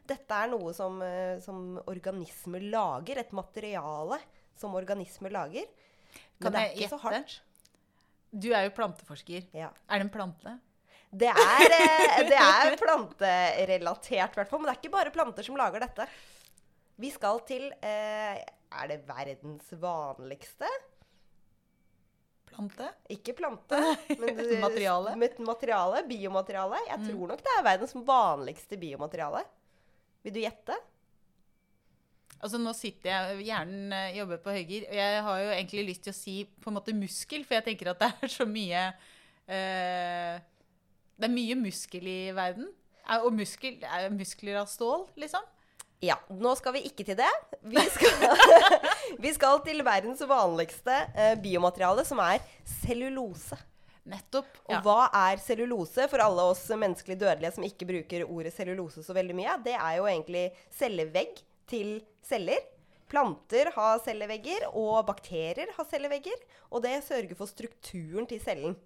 [0.06, 3.18] dette er noe som, uh, som organismer lager.
[3.18, 4.18] Et materiale
[4.56, 5.66] som organismer lager.
[6.38, 7.34] Men Kan det er ikke ikke så hardt.
[8.32, 9.44] Du er jo planteforsker.
[9.56, 9.68] Ja.
[9.90, 10.54] Er det en plante?
[11.16, 14.60] Det er, uh, det er planterelatert, i hvert fall.
[14.62, 16.06] Men det er ikke bare planter som lager dette.
[16.98, 20.68] Vi skal til eh, Er det verdens vanligste?
[22.46, 22.86] Plante?
[23.12, 23.78] Ikke plante,
[24.22, 25.12] men Materiale?
[25.44, 26.78] Materiale, biomateriale.
[26.88, 27.06] Jeg Mm.
[27.10, 29.42] tror nok det er verdens vanligste biomateriale.
[30.24, 30.76] Vil du gjette?
[32.36, 34.86] Altså Nå sitter jeg Hjernen eh, jobber på høygir.
[34.88, 37.66] Og jeg har jo egentlig lyst til å si på en måte muskel, for jeg
[37.70, 38.82] tenker at det er så mye
[39.48, 40.40] eh,
[41.16, 42.70] Det er mye muskel i verden.
[43.06, 45.44] Er, og muskel, er muskler av stål, liksom?
[46.04, 46.18] Ja.
[46.28, 47.30] Nå skal vi ikke til det.
[47.64, 48.36] Vi skal,
[49.24, 52.42] vi skal til verdens vanligste eh, biomateriale, som er
[52.82, 53.56] cellulose.
[54.06, 54.46] Nettopp.
[54.68, 54.80] Og Ja.
[54.84, 59.34] hva er cellulose for alle oss menneskelig dødelige som ikke bruker ordet cellulose så veldig
[59.34, 59.56] mye?
[59.64, 60.44] Det er jo egentlig
[60.78, 62.60] cellevegg til celler.
[63.10, 66.38] Planter har cellevegger, og bakterier har cellevegger.
[66.74, 68.76] Og det sørger for strukturen til cellen.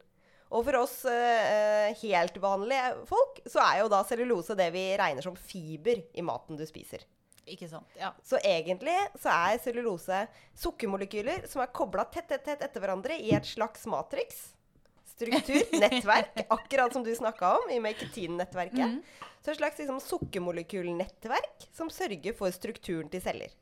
[0.50, 5.22] Og for oss eh, helt vanlige folk, så er jo da cellulose det vi regner
[5.22, 7.04] som fiber i maten du spiser.
[7.50, 7.86] Ikke sant?
[7.98, 8.10] Ja.
[8.26, 10.24] Så egentlig så er cellulose
[10.58, 14.50] sukkermolekyler som er kobla tett, tett, tett etter hverandre i et slags matrix.
[15.14, 19.00] Struktur, nettverk, akkurat som du snakka om i Maketin-nettverket.
[19.40, 23.54] Så et slags liksom, sukkermolekylnettverk som sørger for strukturen til celler.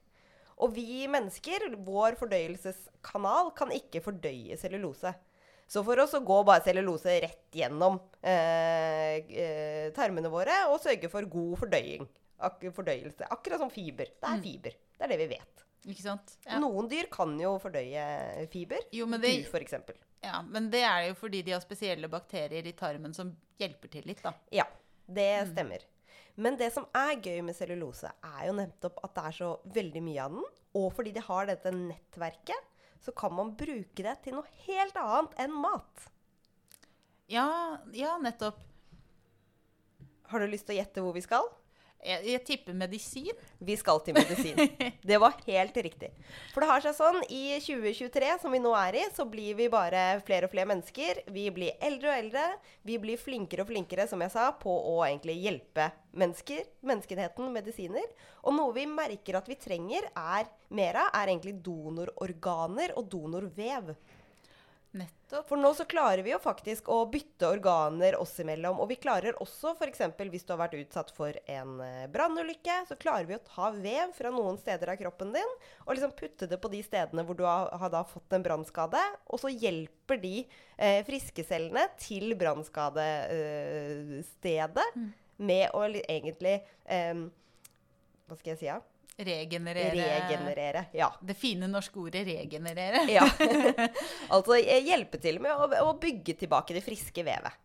[0.59, 5.12] Og vi mennesker, vår fordøyelseskanal, kan ikke fordøye cellulose.
[5.68, 11.11] Så for oss så går bare cellulose rett gjennom eh, eh, tarmene våre og sørger
[11.12, 12.07] for god fordøying.
[12.40, 13.26] Ak fordøyelse.
[13.35, 14.09] Akkurat som fiber.
[14.14, 14.76] Det er fiber.
[14.98, 15.64] Det er det vi vet.
[16.46, 16.59] Ja.
[16.62, 18.81] Noen dyr kan jo fordøye fiber.
[18.94, 19.94] Jo, men det- du, eksempel.
[20.22, 20.40] ja.
[20.42, 24.22] Men det er jo fordi de har spesielle bakterier i tarmen som hjelper til litt,
[24.22, 24.33] da.
[24.52, 24.64] Ja,
[25.07, 25.85] det stemmer.
[26.37, 30.02] Men det som er gøy med cellulose, er jo nettopp at det er så veldig
[30.02, 30.44] mye av den.
[30.78, 32.68] Og fordi de har dette nettverket,
[33.04, 36.08] så kan man bruke det til noe helt annet enn mat.
[37.28, 38.61] Ja, ja nettopp.
[40.28, 41.46] Har du lyst til å gjette hvor vi skal?
[41.98, 43.40] Jeg, jeg tipper medisin.
[43.58, 44.58] Vi skal til medisin.
[45.08, 46.11] Det var helt riktig.
[46.52, 49.66] For det har seg sånn, i 2023, som vi nå er i, så blir vi
[49.72, 51.24] bare flere og flere mennesker.
[51.34, 52.44] Vi blir eldre og eldre.
[52.87, 58.06] Vi blir flinkere og flinkere, som jeg sa, på å egentlig hjelpe mennesker, menneskeheten, medisiner.
[58.46, 63.94] Og noe vi merker at vi trenger er mer av, er egentlig donororganer og donorvev.
[64.96, 65.44] Nettopp.
[65.51, 68.81] For nå så klarer vi jo faktisk å bytte organer oss imellom.
[68.81, 70.01] Og vi klarer også, f.eks.
[70.16, 74.12] hvis du har vært utsatt for en eh, brannulykke, så klarer vi å ta vev
[74.16, 75.53] fra noen steder av kroppen din
[75.85, 79.01] og liksom putte det på de stedene hvor du har, har da fått en brannskade.
[79.29, 84.88] Og så hjelper de eh, friske cellene til brannskadestedet
[85.38, 87.14] med å egentlig eh,
[88.29, 88.68] Hva skal jeg si?
[88.72, 88.81] Ja?
[89.18, 89.94] Regenerere.
[89.98, 90.85] Regenerere.
[90.94, 91.09] Ja.
[91.20, 93.09] Det fine norske ordet 'regenerere'.
[93.11, 93.24] Ja.
[94.35, 97.64] altså eh, hjelpe til med å, å bygge tilbake det friske vevet.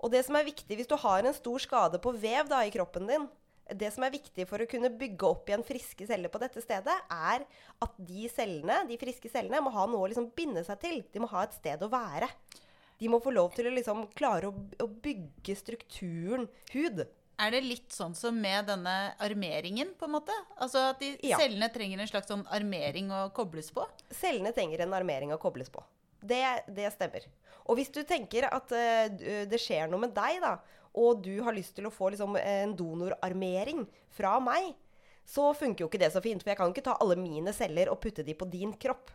[0.00, 2.72] Og det som er viktig hvis du har en stor skade på vev da, i
[2.72, 3.28] kroppen din,
[3.76, 6.96] det som er viktig for å kunne bygge opp igjen friske celler på dette stedet,
[7.12, 7.44] er
[7.84, 11.02] at de cellene, de friske cellene må ha noe å liksom binde seg til.
[11.12, 12.30] De må ha et sted å være.
[13.00, 17.04] De må få lov til å liksom klare å, å bygge strukturen hud.
[17.40, 20.34] Er det litt sånn som med denne armeringen, på en måte?
[20.60, 21.38] Altså at Ja.
[21.40, 23.86] cellene trenger en slags sånn armering å kobles på?
[24.10, 25.82] Cellene trenger en armering å kobles på.
[26.20, 27.24] Det, det stemmer.
[27.64, 30.58] Og hvis du tenker at uh, det skjer noe med deg, da,
[31.00, 34.74] og du har lyst til å få liksom, en donorarmering fra meg,
[35.24, 36.42] så funker jo ikke det så fint.
[36.42, 39.14] For jeg kan ikke ta alle mine celler og putte de på din kropp.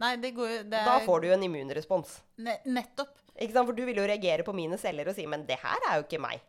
[0.00, 0.70] Nei, det går jo er...
[0.72, 2.20] Da får du jo en immunrespons.
[2.40, 3.18] ne Nettopp.
[3.36, 6.06] For du vil jo reagere på mine celler og si 'men det her er jo
[6.06, 6.40] ikke meg'.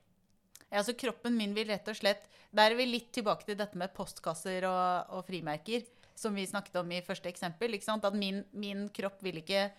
[0.72, 3.78] Ja, altså kroppen min vil rett og slett Der er vi litt tilbake til dette
[3.80, 5.84] med postkasser og, og frimerker,
[6.16, 7.76] som vi snakket om i første eksempel.
[7.78, 9.70] At min, min kropp vil ikke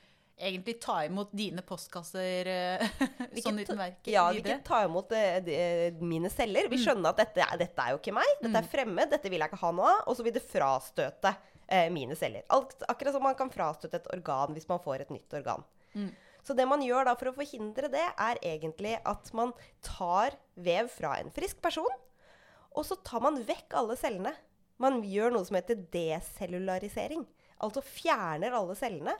[0.42, 2.84] egentlig ta imot dine postkasser eh,
[3.44, 6.68] sånn uten verk Ja, vi ikke ta imot de, de- mine celler.
[6.72, 8.32] Vi skjønner at dette, dette er jo ikke meg.
[8.40, 9.12] Dette er fremmed.
[9.12, 10.02] Dette vil jeg ikke ha noe av.
[10.08, 11.34] Og så vil det frastøte
[11.68, 12.48] eh, mine celler.
[12.56, 15.64] Alt, akkurat som man kan frastøte et organ hvis man får et nytt organ.
[16.42, 19.52] Så det man gjør da for å forhindre det, er egentlig at man
[19.84, 21.90] tar vev fra en frisk person,
[22.72, 24.32] og så tar man vekk alle cellene.
[24.82, 27.24] Man gjør noe som heter decellularisering.
[27.62, 29.14] Altså fjerner alle cellene.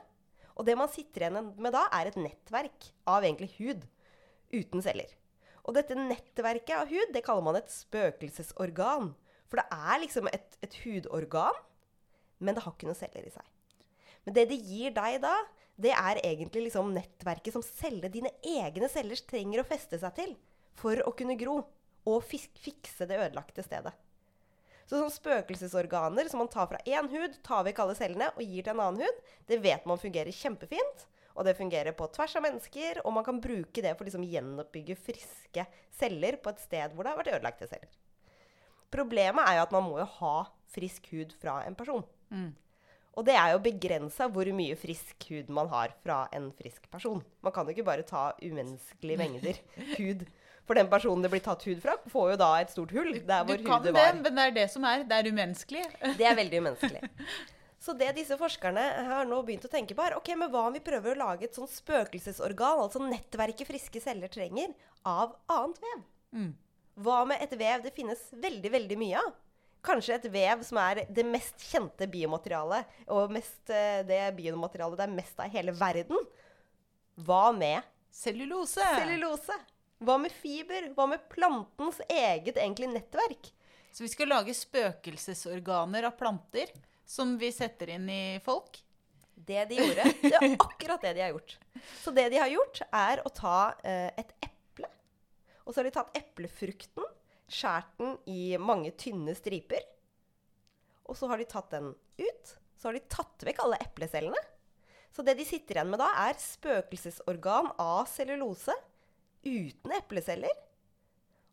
[0.57, 3.85] Og det man sitter igjen med da, er et nettverk av egentlig hud
[4.53, 5.13] uten celler.
[5.63, 9.13] Og dette nettverket av hud, det kaller man et spøkelsesorgan.
[9.47, 11.57] For det er liksom et, et hudorgan,
[12.43, 13.45] men det har ikke noen celler i seg.
[14.25, 15.33] Men det det gir deg da,
[15.75, 20.35] det er egentlig liksom nettverket som celler, dine egne celler trenger å feste seg til
[20.77, 21.61] for å kunne gro
[22.09, 23.93] og fikse det ødelagte stedet.
[24.83, 28.65] Så sånn spøkelsesorganer som man tar fra én hud, tar vekk alle cellene og gir
[28.65, 31.07] til en annen hud, det vet man fungerer kjempefint.
[31.33, 34.27] Og det fungerer på tvers av mennesker, og man kan bruke det for liksom å
[34.29, 35.63] gjenoppbygge friske
[35.97, 37.95] celler på et sted hvor det har vært ødelagte celler.
[38.93, 40.35] Problemet er jo at man må jo ha
[40.75, 42.03] frisk hud fra en person.
[43.13, 47.21] Og det er jo begrensa hvor mye frisk hud man har fra en frisk person.
[47.45, 49.59] Man kan jo ikke bare ta umenneskelige mengder
[49.99, 50.23] hud.
[50.63, 53.43] For den personen det blir tatt hud fra, får jo da et stort hull der
[53.43, 55.03] hvor du kan hudet det, men det er det som er.
[55.09, 55.83] Det er umenneskelig.
[56.19, 57.09] Det er veldig umenneskelig.
[57.83, 60.75] Så det disse forskerne har nå begynt å tenke på, er ok, men hva om
[60.77, 64.71] vi prøver å lage et sånn spøkelsesorgan, altså nettverket friske celler trenger,
[65.03, 66.05] av annet vev?
[67.03, 69.33] Hva med et vev det finnes veldig, veldig mye av?
[69.83, 75.07] Kanskje et vev som er det mest kjente biomaterialet, og mest, eh, det biomaterialet det
[75.09, 76.23] er mest av i hele verden.
[77.19, 78.79] Hva med Cellulose.
[78.79, 79.57] cellulose?
[80.03, 80.89] Hva med fiber?
[80.95, 83.51] Hva med plantens eget egentlig nettverk?
[83.93, 86.71] Så vi skal lage spøkelsesorganer av planter
[87.05, 88.79] som vi setter inn i folk.
[89.35, 91.57] Det de gjorde, det er akkurat det de har gjort.
[92.01, 94.89] Så det de har gjort, er å ta eh, et eple.
[95.65, 97.09] Og så har de tatt eplefrukten,
[97.53, 99.85] skåret den i mange tynne striper.
[101.07, 102.55] Og så har de tatt den ut.
[102.77, 104.39] Så har de tatt vekk alle eplecellene.
[105.13, 108.73] Så det de sitter igjen med da, er spøkelsesorgan av cellulose
[109.45, 110.55] uten epleceller.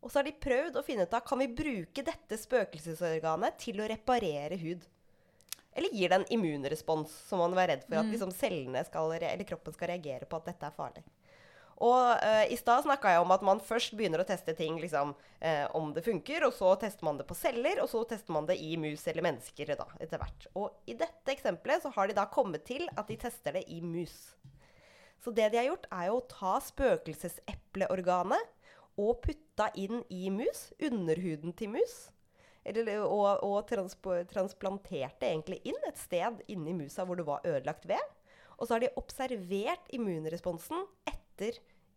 [0.00, 3.82] Og så har de prøvd å finne ut av kan vi bruke dette spøkelsesorganet til
[3.82, 4.86] å reparere hud.
[5.76, 9.46] Eller gir det en immunrespons, som man var redd for at liksom, cellene skal, eller
[9.46, 11.04] kroppen skal reagere på at dette er farlig.
[11.80, 15.14] Og uh, I stad snakka jeg om at man først begynner å teste ting liksom,
[15.16, 18.48] uh, om det funker, og så tester man det på celler, og så tester man
[18.48, 20.46] det i mus eller mennesker da, etter hvert.
[20.60, 23.80] Og I dette eksempelet så har de da kommet til at de tester det i
[23.80, 24.16] mus.
[25.24, 28.56] Så det de har gjort, er jo å ta spøkelsesepleorganet
[29.00, 32.10] og putta inn i mus, underhuden til mus.
[32.64, 37.88] Eller, og og transpo, transplanterte egentlig inn et sted inni musa hvor det var ødelagt
[37.88, 38.04] ved.
[38.58, 41.19] Og så har de observert immunresponsen etter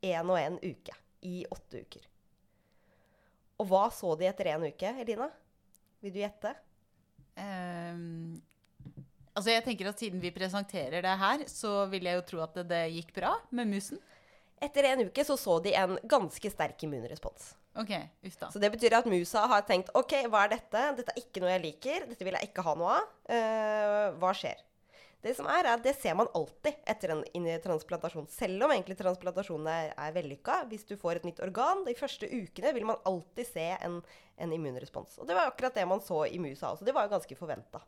[0.04, 0.96] én og én uke.
[1.24, 2.08] I åtte uker.
[3.62, 5.30] Og hva så de etter én uke, Elina?
[6.04, 6.52] Vil du gjette?
[7.40, 8.42] Um,
[9.34, 12.60] altså jeg tenker at Siden vi presenterer det her, så vil jeg jo tro at
[12.60, 14.02] det, det gikk bra med musen.
[14.64, 17.54] Etter en uke så, så de en ganske sterk immunrespons.
[17.80, 17.94] OK,
[18.28, 18.52] uff da.
[18.54, 20.84] Så det betyr at musa har tenkt OK, hva er dette?
[21.00, 22.06] Dette er ikke noe jeg liker.
[22.12, 23.10] Dette vil jeg ikke ha noe av.
[23.26, 24.62] Uh, hva skjer?
[25.24, 28.26] Det som er, er det ser man alltid etter en transplantasjon.
[28.28, 30.68] Selv om egentlig transplantasjonen er, er vellykka.
[30.68, 34.02] Hvis du får et nytt organ, de første ukene vil man alltid se en,
[34.36, 35.16] en immunrespons.
[35.24, 36.84] Og det var akkurat det man så i musa også.
[36.84, 37.80] Det var jo ganske forventa.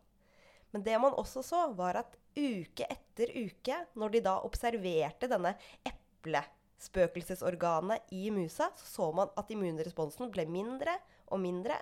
[0.72, 5.56] Men det man også så, var at uke etter uke, når de da observerte denne
[5.92, 10.96] eplespøkelsesorganet i musa, så så man at immunresponsen ble mindre
[11.32, 11.76] og mindre.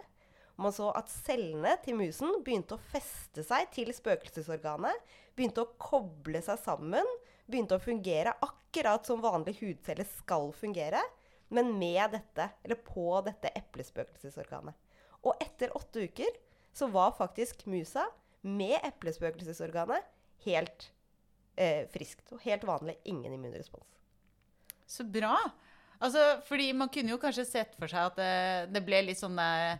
[0.62, 4.94] Man så at cellene til musen begynte å feste seg til spøkelsesorganet.
[5.34, 7.08] Begynte å koble seg sammen.
[7.50, 11.02] Begynte å fungere akkurat som vanlige hudceller skal fungere.
[11.54, 14.78] Men med dette, eller på dette eplespøkelsesorganet.
[15.24, 16.32] Og etter åtte uker
[16.74, 18.08] så var faktisk musa
[18.44, 20.08] med eplespøkelsesorganet
[20.48, 20.90] helt
[21.56, 22.26] eh, friskt.
[22.34, 22.98] Og helt vanlig.
[23.10, 23.88] Ingen immunrespons.
[24.90, 25.36] Så bra.
[26.04, 28.34] Altså, fordi man kunne jo kanskje sett for seg at det,
[28.76, 29.78] det ble litt sånn eh,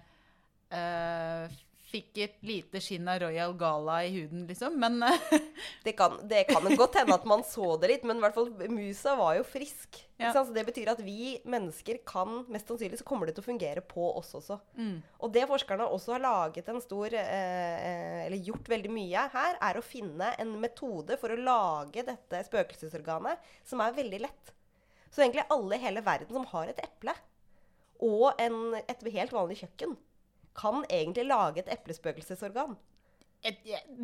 [1.94, 4.80] Fikk et lite skinn av Royal Gala i huden, liksom.
[4.82, 4.98] Men
[5.86, 8.50] Det kan, det kan godt hende at man så det litt, men i hvert fall
[8.72, 10.00] musa var jo frisk.
[10.18, 10.32] Ja.
[10.34, 13.84] Så det betyr at vi mennesker kan Mest sannsynlig så kommer det til å fungere
[13.84, 14.60] på oss også.
[14.78, 14.96] mm.
[15.26, 19.58] Og det forskerne også har laget en stor eh, eh, Eller gjort veldig mye her,
[19.60, 24.54] er å finne en metode for å lage dette spøkelsesorganet som er veldig lett.
[25.14, 27.14] Så egentlig alle i hele verden som har et eple
[28.04, 29.94] og en, et helt vanlig kjøkken,
[30.58, 32.76] kan egentlig lage et eplespøkelsesorgan.
[33.44, 33.58] et,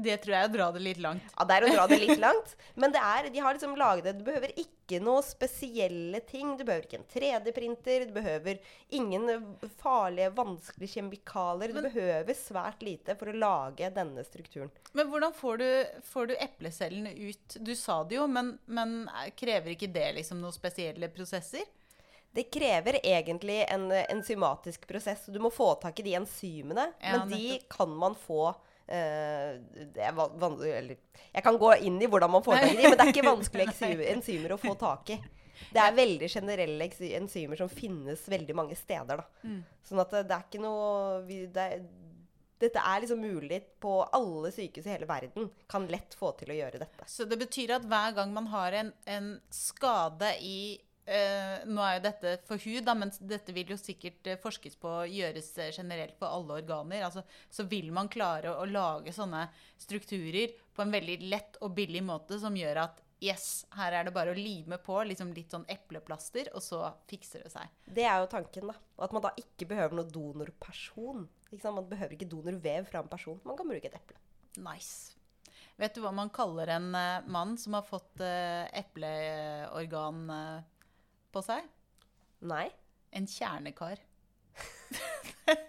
[0.03, 1.23] det tror jeg er å dra det litt langt.
[1.37, 2.55] Ja, det er å dra det litt langt.
[2.75, 4.17] Men det er, de har liksom laget det.
[4.19, 6.57] Du behøver ikke noe spesielle ting.
[6.59, 8.07] Du behøver ikke en 3D-printer.
[8.09, 8.59] Du behøver
[8.99, 9.29] ingen
[9.79, 11.71] farlige, vanskelige kjemikalier.
[11.71, 14.73] Du behøver svært lite for å lage denne strukturen.
[14.91, 15.69] Men hvordan får du,
[16.11, 17.59] får du eplecellene ut?
[17.63, 19.05] Du sa det jo, men, men
[19.39, 21.63] krever ikke det liksom noen spesielle prosesser?
[22.32, 25.25] Det krever egentlig en eh, enzymatisk prosess.
[25.25, 26.91] så Du må få tak i de enzymene.
[27.01, 28.53] Ja, men de kan man få
[28.88, 29.57] eh,
[31.34, 33.30] Jeg kan gå inn i hvordan man får tak i de, men det er ikke
[33.34, 35.19] vanskelige enzymer å få tak i.
[35.73, 36.86] Det er veldig generelle
[37.17, 39.19] enzymer som finnes veldig mange steder.
[39.19, 39.55] Da.
[39.84, 41.82] Sånn at det, det er ikke noe vi, det er,
[42.59, 45.49] Dette er liksom mulig på alle sykehus i hele verden.
[45.71, 47.05] Kan lett få til å gjøre dette.
[47.07, 50.59] Så det betyr at hver gang man har en, en skade i
[51.10, 54.78] eh, Nå er jo dette for hud, da, men dette vil jo sikkert eh, forskes
[54.82, 57.05] på gjøres eh, generelt på alle organer.
[57.07, 59.47] Altså, så vil man klare å, å lage sånne
[59.80, 64.16] strukturer på en veldig lett og billig måte som gjør at yes, her er det
[64.16, 67.78] bare å lime på liksom litt sånn epleplaster, og så fikser det seg.
[67.84, 68.78] Det er jo tanken, da.
[68.97, 71.28] Og at man da ikke behøver noe donorperson.
[71.51, 73.39] Man behøver ikke donorvev fra en person.
[73.43, 74.20] Man kan bruke et eple.
[74.64, 75.20] Nice.
[75.80, 80.78] Vet du hva man kaller en uh, mann som har fått uh, epleorgan eh,
[81.34, 81.65] på seg?
[82.49, 82.67] Nei.
[83.15, 83.97] En kjernekar.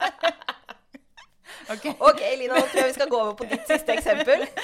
[1.72, 1.86] ok.
[1.98, 4.46] OK, Elina, nå tror jeg vi skal gå over på ditt siste eksempel.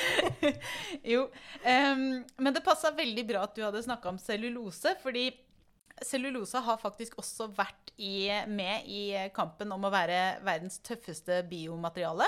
[1.07, 1.27] Jo.
[1.63, 5.29] Um, men det passa veldig bra at du hadde snakka om cellulose, fordi
[6.05, 9.03] cellulose har faktisk også vært i, med i
[9.35, 12.27] kampen om å være verdens tøffeste biomateriale.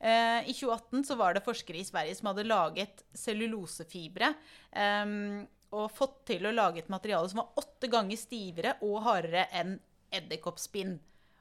[0.00, 4.34] Eh, I 2018 så var det forskere i Sverige som hadde laget cellulosefibre.
[4.72, 5.46] ehm,
[5.76, 9.76] og fått til å lage et materiale som var åtte ganger stivere og hardere enn
[10.14, 10.96] edderkoppspinn.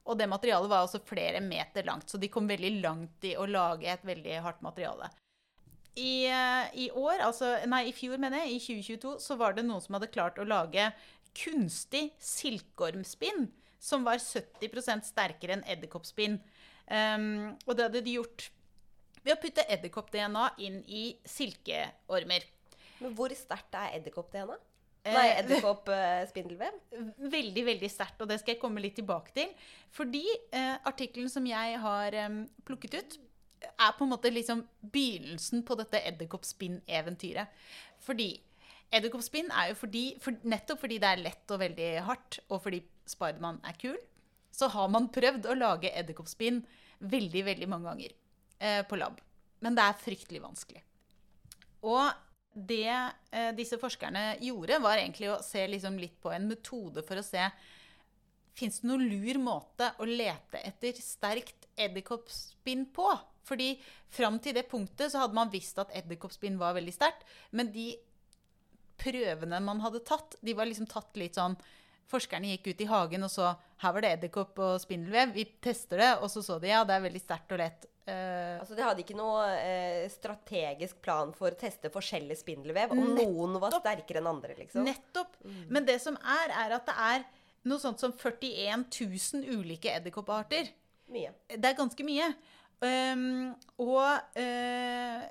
[0.06, 3.48] Og det materialet var også flere meter langt, så de kom veldig langt i å
[3.50, 5.10] lage et veldig hardt materiale.
[5.96, 9.64] i, eh, i år, altså Nei, i fjor, mener jeg, i 2022, så var det
[9.64, 10.90] noen som hadde klart å lage
[11.36, 13.48] kunstig silkeormspinn
[13.80, 16.40] som var 70 sterkere enn edderkoppspinn.
[16.86, 18.50] Um, og det hadde de gjort
[19.26, 22.46] ved å putte edderkopp-DNA inn i silkeormer.
[23.02, 24.58] Men hvor sterkt er edderkopp-DNA?
[25.06, 26.80] Eh, Nei, edderkopp-spindelvev?
[27.32, 29.52] Veldig, veldig sterkt, og det skal jeg komme litt tilbake til.
[29.94, 33.18] Fordi eh, artikkelen som jeg har eh, plukket ut,
[33.66, 37.54] er på en måte liksom begynnelsen på dette edderkoppspinn-eventyret.
[38.06, 38.32] Fordi
[38.94, 42.82] edderkoppspinn er jo fordi, for, nettopp fordi det er lett og veldig hardt, og fordi
[43.10, 43.98] Spiderman er kul,
[44.56, 46.62] så har man prøvd å lage edderkoppspinn
[47.06, 48.14] veldig, veldig mange ganger
[48.60, 49.20] eh, på lab.
[49.66, 50.82] Men det er fryktelig vanskelig.
[51.86, 52.25] Og
[52.56, 57.20] det eh, disse forskerne gjorde, var egentlig å se liksom litt på en metode for
[57.20, 57.50] å se
[58.56, 63.10] Fins det noen lur måte å lete etter sterkt edderkoppspinn på?
[63.44, 63.74] Fordi
[64.16, 67.26] fram til det punktet så hadde man visst at edderkoppspinn var veldig sterkt.
[67.52, 67.90] Men de
[68.96, 71.60] prøvene man hadde tatt, de var liksom tatt litt sånn
[72.06, 73.48] Forskerne gikk ut i hagen og så
[73.82, 75.32] her var det edderkopp og spindelvev.
[75.34, 77.88] Vi tester det, og så så de ja, det er veldig sterkt og lett.
[78.06, 82.94] Uh, Altså, De hadde ikke noe uh, strategisk plan for å teste forskjellig spindelvev.
[82.94, 84.86] Om noen var sterkere enn andre, liksom.
[84.86, 85.40] Nettopp.
[85.70, 87.26] Men det som er, er at det er
[87.66, 90.70] noe sånt som 41 000 ulike edderkopparter.
[91.14, 91.34] Mye.
[91.50, 92.30] Det er ganske mye.
[92.86, 95.26] Um, og uh,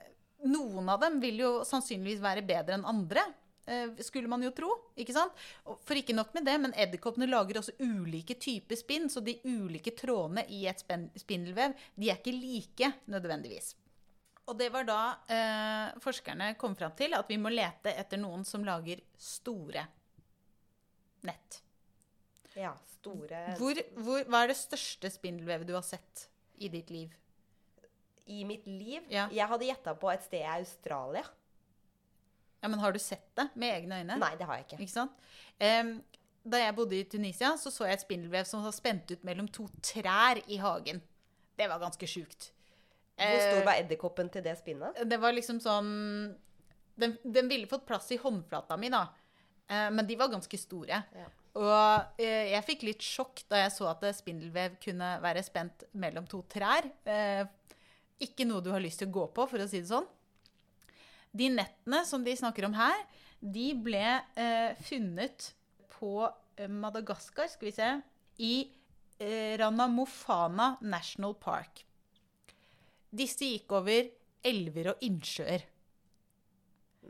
[0.49, 3.25] noen av dem vil jo sannsynligvis være bedre enn andre.
[3.67, 4.71] Eh, skulle man jo tro.
[4.97, 5.33] ikke sant?
[5.65, 9.09] For ikke nok med det, men edderkoppene lager også ulike typer spinn.
[9.11, 10.85] Så de ulike trådene i et
[11.21, 13.75] spindelvev de er ikke like nødvendigvis.
[14.45, 15.01] Og det var da
[15.33, 19.87] eh, forskerne kom fram til at vi må lete etter noen som lager store
[21.25, 21.61] nett.
[22.55, 26.29] Ja, store Hvor, hvor, hva er det største spindelvevet du har sett
[26.61, 27.15] i ditt liv?
[28.31, 29.27] I mitt liv Ja.
[29.33, 31.25] Jeg hadde gjetta på et sted i Australia.
[32.65, 34.17] Ja, men Har du sett det med egne øyne?
[34.17, 34.79] Nei, det har jeg ikke.
[34.87, 35.19] Ikke sant?
[35.61, 35.99] Um,
[36.45, 39.49] da jeg bodde i Tunisia, så så jeg et spindelvev som var spent ut mellom
[39.53, 41.03] to trær i hagen.
[41.57, 42.51] Det var ganske sjukt.
[43.15, 44.97] Hvor Eh, stor var edderkoppen til det spinnet?
[45.07, 45.91] Det var liksom sånn
[46.99, 49.09] Den, den ville fått plass i håndflata mi, da.
[49.69, 51.03] Eh, men de var ganske store.
[51.15, 51.29] Ja.
[51.59, 56.27] Og eh, jeg fikk litt sjokk da jeg så at spindelvev kunne være spent mellom
[56.31, 56.87] to trær.
[57.05, 57.45] Eh,
[58.25, 60.07] ikke noe du har lyst til å gå på, for å si det sånn.
[61.35, 63.05] De nettene som de snakker om her,
[63.43, 64.05] de ble
[64.39, 65.51] eh, funnet
[65.97, 67.91] på eh, Madagaskar, skal vi se,
[68.39, 68.55] i
[69.19, 71.85] eh, Ranamofana National Park.
[73.15, 74.11] Disse gikk over
[74.45, 75.67] elver og innsjøer.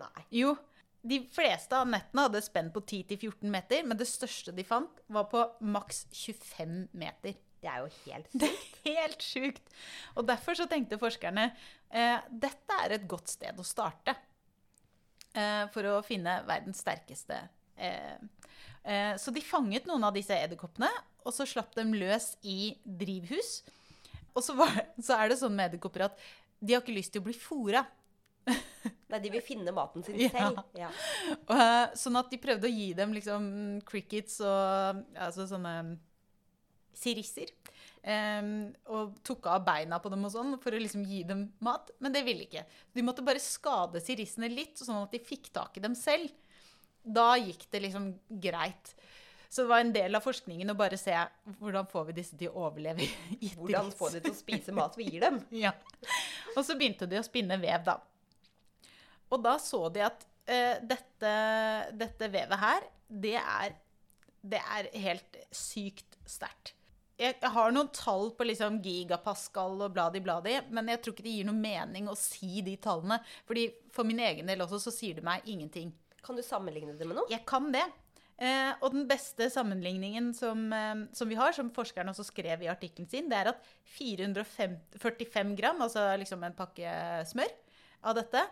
[0.00, 0.24] Nei.
[0.34, 0.54] Jo,
[1.04, 5.28] de fleste av nettene hadde spenn på 10-14 meter, men det største de fant, var
[5.30, 7.36] på maks 25 meter.
[7.64, 8.38] Det er jo helt sykt.
[8.44, 9.74] Det er helt sjukt.
[10.20, 11.46] Og derfor så tenkte forskerne
[11.90, 14.12] eh, dette er et godt sted å starte
[15.34, 17.40] eh, for å finne verdens sterkeste.
[17.76, 18.16] Eh,
[18.84, 20.90] eh, så de fanget noen av disse edderkoppene,
[21.24, 23.62] og så slapp dem løs i drivhus.
[24.34, 26.18] Og så, var, så er det sånn med edderkopper at
[26.64, 27.84] de har ikke lyst til å bli fora.
[29.08, 30.30] Nei, de vil finne maten sin Ja.
[30.34, 30.58] selv.
[30.76, 30.88] Ja.
[31.46, 33.46] Og, eh, sånn at de prøvde å gi dem liksom
[33.88, 35.74] crickets og altså sånne
[36.98, 37.52] sirisser.
[38.04, 41.90] Um, og tok av beina på dem og sånn for å liksom gi dem mat.
[42.04, 42.66] Men det ville ikke.
[42.92, 46.32] De måtte bare skade sirissene litt, sånn at de fikk tak i dem selv.
[47.04, 48.10] Da gikk det liksom
[48.42, 48.94] greit.
[49.54, 51.14] Så det var en del av forskningen å bare se
[51.60, 53.06] hvordan får vi disse til å overleve
[53.38, 55.38] i Hvordan får få de til å spise mat vi gir dem?
[55.64, 55.70] Ja.
[56.56, 58.00] Og så begynte de å spinne vev, da.
[59.30, 61.34] Og da så de at uh, dette,
[62.02, 63.78] dette vevet her, det er,
[64.42, 66.73] det er helt sykt sterkt.
[67.20, 71.46] Jeg har noen tall på liksom gigapascal og bladi-bladi, men jeg tror ikke det gir
[71.46, 73.20] noe mening å si de tallene.
[73.46, 75.92] Fordi For min egen del også så sier det meg ingenting.
[76.24, 77.30] Kan du sammenligne det med noe?
[77.30, 77.84] Jeg kan det.
[78.34, 82.70] Eh, og den beste sammenligningen som, eh, som vi har, som forskeren også skrev i
[82.72, 83.62] artikkelen sin, det er at
[83.94, 86.90] 445 gram, altså liksom en pakke
[87.30, 87.52] smør
[88.02, 88.42] av dette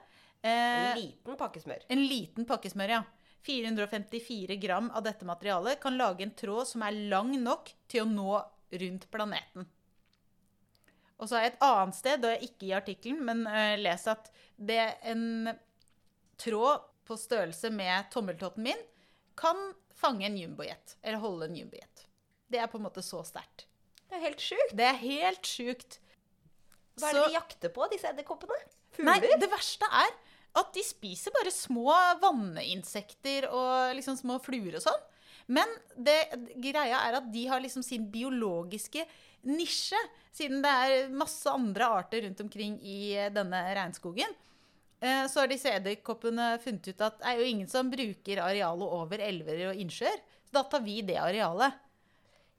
[0.42, 1.82] En eh, liten pakke smør.
[1.90, 3.02] En liten pakke smør, ja.
[3.46, 8.10] 454 gram av dette materialet kan lage en tråd som er lang nok til å
[8.10, 8.38] nå
[8.72, 9.66] rundt planeten.
[11.22, 14.78] Og så jeg et annet sted, og ikke i artikkelen, men uh, les at det
[14.82, 15.52] er en
[16.40, 18.80] tråd på størrelse med tommeltotten min
[19.38, 19.58] kan
[19.94, 20.96] fange en jumbojet.
[21.02, 22.06] Eller holde en jumbojet.
[22.50, 23.66] Det er på en måte så sterkt.
[24.08, 24.74] Det er helt sjukt.
[24.76, 25.98] Det er helt sjukt.
[27.00, 28.58] Hva er det de jakter på, disse edderkoppene?
[29.00, 29.38] Nei, Fugler?
[29.40, 30.10] det verste er
[30.60, 35.06] at de spiser bare små vanninsekter og liksom små fluer og sånn.
[35.48, 36.16] Men det,
[36.62, 39.04] greia er at de har liksom sin biologiske
[39.44, 39.98] nisje,
[40.32, 44.34] siden det er masse andre arter rundt omkring i denne regnskogen.
[45.02, 48.86] eh, så har disse edderkoppene funnet ut at det er jo ingen som bruker arealet
[49.00, 50.20] over elver og innsjøer.
[50.46, 51.72] Så da tar vi det arealet.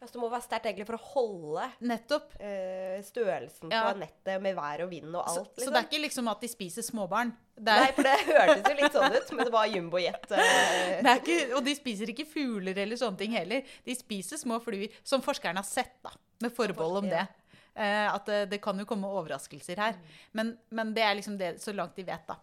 [0.01, 2.34] Ja, så det må være sterkt egentlig for å holde Nettopp.
[2.41, 3.93] eh, størrelsen Ja.
[3.93, 5.55] på nettet med vær og vind og Så, alt.
[5.55, 7.31] så det er ikke liksom at de spiser småbarn.
[7.54, 10.32] Det Nei, for det hørtes jo litt sånn ut, men det var jumbojet.
[10.34, 11.10] Eh.
[11.14, 13.76] ikke, og de spiser ikke fugler eller sånne ting heller.
[13.86, 16.14] De spiser små fluer, som forskerne har sett, da.
[16.43, 17.28] Med forbehold om det.
[17.74, 19.99] Eh, at det, det kan jo komme overraskelser her.
[20.34, 22.39] Men, men det er liksom det så langt de vet, da.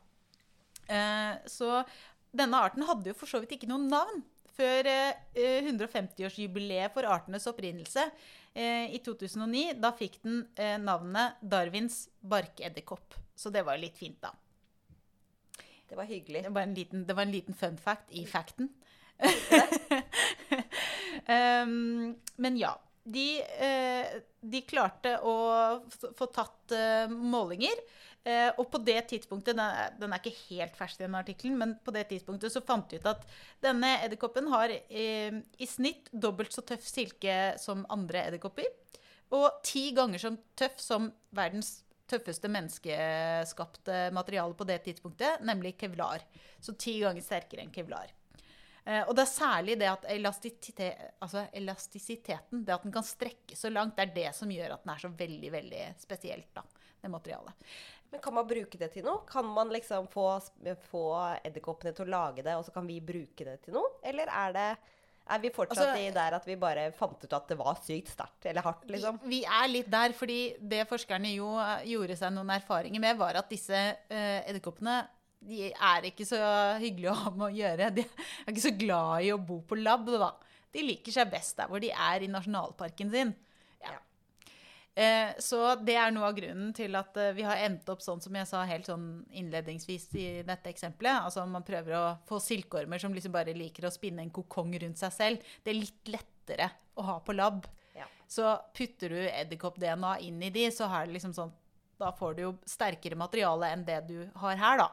[0.91, 1.81] Eh, så
[2.31, 4.23] denne arten hadde jo for så vidt ikke noe navn
[4.61, 8.05] før eh, 150-årsjubileet for artenes opprinnelse
[8.55, 9.79] eh, i 2009.
[9.81, 13.19] Da fikk den eh, navnet Darwins barkedderkopp.
[13.39, 14.35] Så det var jo litt fint, da.
[15.91, 16.45] Det var hyggelig.
[16.47, 18.69] Det var en liten, det var en liten fun fact i facten.
[21.27, 22.77] um, men ja.
[23.11, 25.35] De, eh, de klarte å
[25.89, 27.81] få tatt eh, målinger.
[28.23, 32.05] Eh, og på det tidspunktet, den er, ikke helt fersk, den artikkelen, men på det
[32.13, 33.25] tidspunktet så fant de ut at
[33.65, 38.69] denne edderkoppen har i snitt dobbelt så tøff silke som andre edderkopper.
[39.35, 41.81] Og ti ganger så tøff som verdens
[42.11, 46.25] tøffeste menneskeskapte materiale på det tidspunktet, nemlig kevlar.
[46.61, 48.13] Så ti ganger sterkere enn kevlar.
[48.85, 53.71] Eh, og det er særlig det at altså elastisiteten, det at den kan strekke så
[53.73, 56.65] langt, det er det som gjør at den er så veldig, veldig spesielt, da,
[57.01, 57.73] det materialet.
[58.11, 59.23] Men kan man bruke det til noe?
[59.29, 60.27] Kan man liksom få,
[60.91, 61.05] få
[61.47, 64.01] edderkoppene til å lage det, og så kan vi bruke det til noe?
[64.03, 64.71] Eller er det
[65.31, 68.13] er vi fortsatt Altså- i der at vi bare fant ut at det var sykt
[68.15, 69.21] sterkt eller hardt, liksom?
[69.23, 73.19] Vi, vi er litt der, fordi det forskerne jo eh, gjorde seg noen erfaringer med,
[73.21, 75.01] var at disse uh, edderkoppene
[75.41, 76.39] de er ikke så
[76.81, 77.87] hyggelige å ha med å gjøre.
[77.97, 80.05] De er ikke så glad i å bo på lab.
[80.05, 80.35] Da.
[80.75, 83.33] De liker seg best der hvor de er i nasjonalparken sin.
[84.95, 88.21] Eh, så det er noe av grunnen til at eh, vi har endt opp sånn
[88.23, 89.07] som jeg sa helt sånn
[89.39, 91.27] innledningsvis i dette eksempelet.
[91.29, 95.01] Altså man prøver å få silkeormer som liksom bare liker å spinne en kokong rundt
[95.01, 95.53] seg selv.
[95.63, 97.69] Det er litt lettere å ha på lab.
[97.97, 98.09] Ja.
[98.29, 101.55] Så putter du edderkopp-DNA inn i de, så er det liksom sånn
[102.01, 104.87] da får du jo sterkere materiale enn det du har her, da.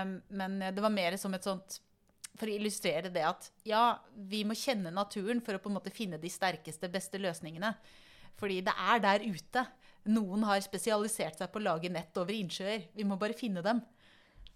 [0.00, 1.82] Um, men det var mer som et sånt
[2.40, 5.92] For å illustrere det at ja, vi må kjenne naturen for å på en måte
[5.92, 7.74] finne de sterkeste, beste løsningene.
[8.38, 9.66] Fordi det er der ute.
[10.10, 12.86] Noen har spesialisert seg på å lage nett over innsjøer.
[12.96, 13.82] Vi må bare finne dem.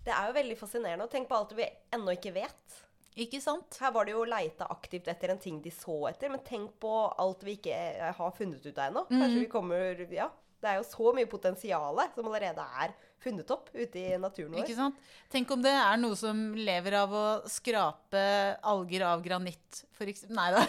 [0.05, 1.07] Det er jo veldig fascinerende.
[1.07, 2.81] Og tenk på alt vi ennå ikke vet.
[3.21, 3.77] Ikke sant?
[3.79, 6.91] Her var det jo leita aktivt etter en ting de så etter, men tenk på
[7.23, 9.05] alt vi ikke eh, har funnet ut av ennå.
[9.13, 10.31] Kanskje vi kommer Ja.
[10.65, 12.95] Det er jo så mye potensial som allerede er
[13.25, 14.63] funnet opp ute i naturen vår.
[14.67, 15.01] Ikke sant?
[15.33, 18.25] Tenk om det er noe som lever av å skrape
[18.71, 20.37] alger av granitt, for eksempel.
[20.37, 20.65] Nei da.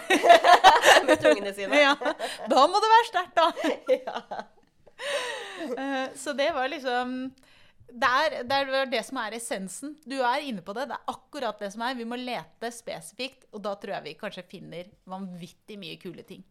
[1.10, 1.84] Med tungene sine.
[1.84, 1.94] ja.
[2.50, 3.50] Da må det være sterkt, da.
[4.08, 4.46] Ja.
[5.78, 7.18] Eh, Så det var liksom
[7.96, 9.92] det er, det er det som er essensen.
[10.04, 10.88] Du er inne på det.
[10.90, 11.94] Det er akkurat det som er.
[11.96, 16.42] Vi må lete spesifikt, og da tror jeg vi kanskje finner vanvittig mye kule ting.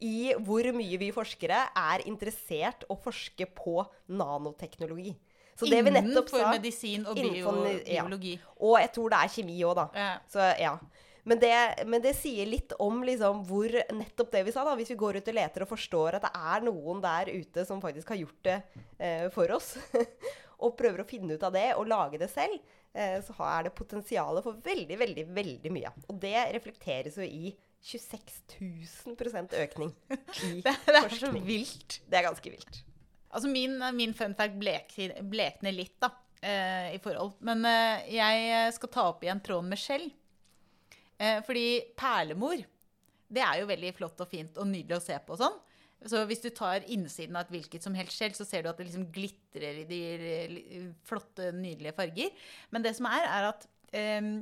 [0.00, 5.12] I hvor mye vi forskere er interessert å forske på nanoteknologi.
[5.60, 8.32] Så det vi nettopp sa medisin og innenfor, biologi.
[8.38, 8.52] ja.
[8.64, 9.86] Og jeg tror det er kjemi òg, da.
[9.92, 10.10] Ja.
[10.32, 10.74] Så ja.
[11.28, 11.52] Men det,
[11.84, 14.72] men det sier litt om liksom hvor nettopp det vi sa, da.
[14.78, 17.82] Hvis vi går ut og leter og forstår at det er noen der ute som
[17.82, 18.56] faktisk har gjort det
[18.96, 19.74] eh, for oss,
[20.64, 22.56] og prøver å finne ut av det og lage det selv,
[22.90, 25.92] så er det potensial for veldig, veldig, veldig mye.
[26.10, 28.56] Og det reflekteres jo i 26
[29.16, 29.92] 000 økning
[30.48, 32.00] i Det, det er så vilt.
[32.06, 32.80] Det er ganske vilt.
[33.30, 34.96] Altså min, min fun fact blek,
[35.30, 36.10] blekner litt, da,
[36.42, 37.36] eh, i forhold.
[37.46, 40.08] Men eh, jeg skal ta opp igjen tråden med skjell.
[41.20, 42.62] Eh, fordi perlemor,
[43.30, 45.58] det er jo veldig flott og fint og nydelig å se på og sånn.
[46.08, 48.78] Så hvis du tar innsiden av et hvilket som helst skjell, så ser du at
[48.80, 50.00] det liksom glitrer i de
[51.04, 52.32] flotte, nydelige farger.
[52.72, 53.66] Men det som er, er at
[54.22, 54.32] um,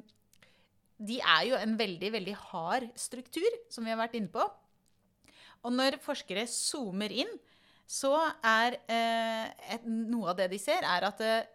[0.99, 4.47] de er jo en veldig, veldig hard struktur, som vi har vært inne på.
[5.67, 7.31] Og når forskere zoomer inn,
[7.89, 8.13] så
[8.45, 11.47] er eh, et, noe av det de ser, er at eh,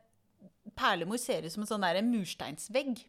[0.75, 3.03] perlemor ser ut som en sånn der mursteinsvegg.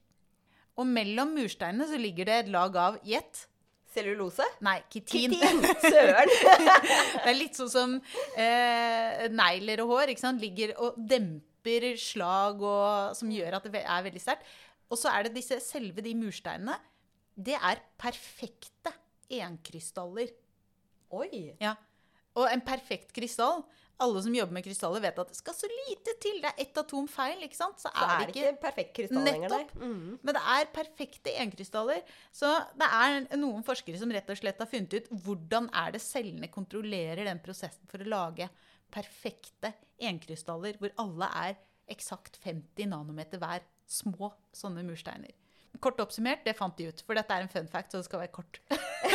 [0.77, 3.47] Og mellom mursteinene så ligger det et lag av gjett.
[3.95, 4.47] Cellulose?
[4.65, 5.35] Nei, kitin.
[5.35, 5.63] Kitin!
[5.95, 6.33] Søren!
[6.35, 7.95] Det er litt sånn som
[8.41, 10.43] eh, negler og hår ikke sant?
[10.43, 14.51] ligger og demper slag og, som gjør at det er veldig sterkt.
[14.91, 16.77] Og så er det disse selve de mursteinene.
[17.35, 18.93] Det er perfekte
[19.33, 20.35] enkrystaller.
[21.15, 21.55] Oi!
[21.63, 21.75] Ja.
[22.35, 23.63] Og en perfekt krystall
[24.03, 26.41] Alle som jobber med krystaller, vet at det skal så lite til.
[26.43, 27.79] Det er ett atom feil, ikke sant?
[27.79, 29.65] Så, Så er det ikke perfekt krystall lenger, nei.
[29.79, 30.19] Mhm.
[30.23, 32.03] Men det er perfekte enkrystaller.
[32.35, 36.03] Så det er noen forskere som rett og slett har funnet ut hvordan er det
[36.03, 38.51] cellene kontrollerer den prosessen for å lage
[38.95, 39.73] perfekte
[40.03, 41.57] enkrystaller hvor alle er
[41.95, 43.63] eksakt 50 nanometer hver.
[43.87, 45.35] Små sånne mursteiner.
[45.83, 47.03] Kort oppsummert, det fant de ut.
[47.05, 48.61] For dette er en fun fact, så det skal være kort.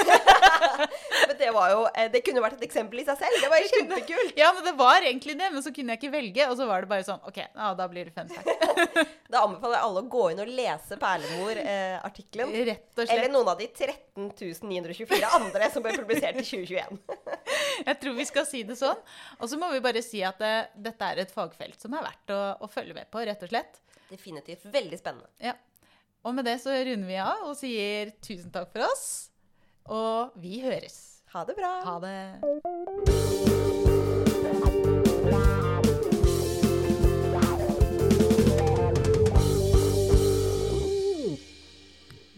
[1.30, 3.38] Men det var jo eh, Det kunne vært et eksempel i seg selv.
[3.44, 4.34] Det var jo kjempekult.
[4.40, 6.48] Ja, men det var egentlig det, men så kunne jeg ikke velge.
[6.50, 8.50] Og så var det bare sånn OK, ja, da blir det fun fact.
[9.30, 12.54] Da anbefaler jeg alle å gå inn og lese Perlemor-artikkelen.
[12.70, 14.30] Rett og Eller noen av de 13
[14.70, 17.00] 924 andre som ble publisert i 2021.
[17.88, 19.00] Jeg tror vi skal si det sånn.
[19.40, 20.54] Og så må vi bare si at det,
[20.90, 23.82] dette er et fagfelt som er verdt å, å følge med på, rett og slett.
[24.10, 25.30] Definitivt veldig spennende.
[25.44, 25.56] Ja.
[26.26, 29.06] Og med det så runder vi av og sier tusen takk for oss.
[29.90, 31.22] Og vi høres.
[31.34, 31.72] Ha det bra.
[31.86, 32.20] Ha det.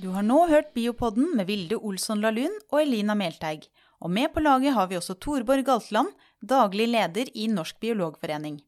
[0.02, 3.68] Du har nå hørt Biopodden med Vilde Olsson Lahlun og Elina Melteig.
[4.02, 6.10] Og med på laget har vi også Torborg Galtland,
[6.42, 8.62] daglig leder i Norsk biologforening.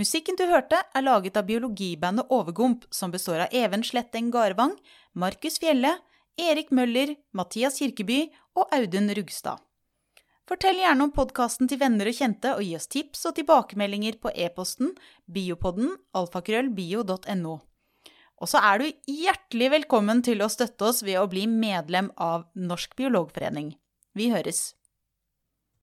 [0.00, 4.72] Musikken du hørte, er laget av biologibandet Overgump, som består av Even Sletteng Garvang,
[5.12, 5.98] Markus Fjelle,
[6.40, 8.24] Erik Møller, Mathias Kirkeby
[8.56, 9.60] og Audun Rugstad.
[10.48, 14.32] Fortell gjerne om podkasten til venner og kjente, og gi oss tips og tilbakemeldinger på
[14.34, 14.90] e-posten
[15.30, 17.54] biopodden alfakrøllbio.no.
[18.42, 22.48] Og så er du hjertelig velkommen til å støtte oss ved å bli medlem av
[22.58, 23.76] Norsk biologforening.
[24.18, 24.72] Vi høres.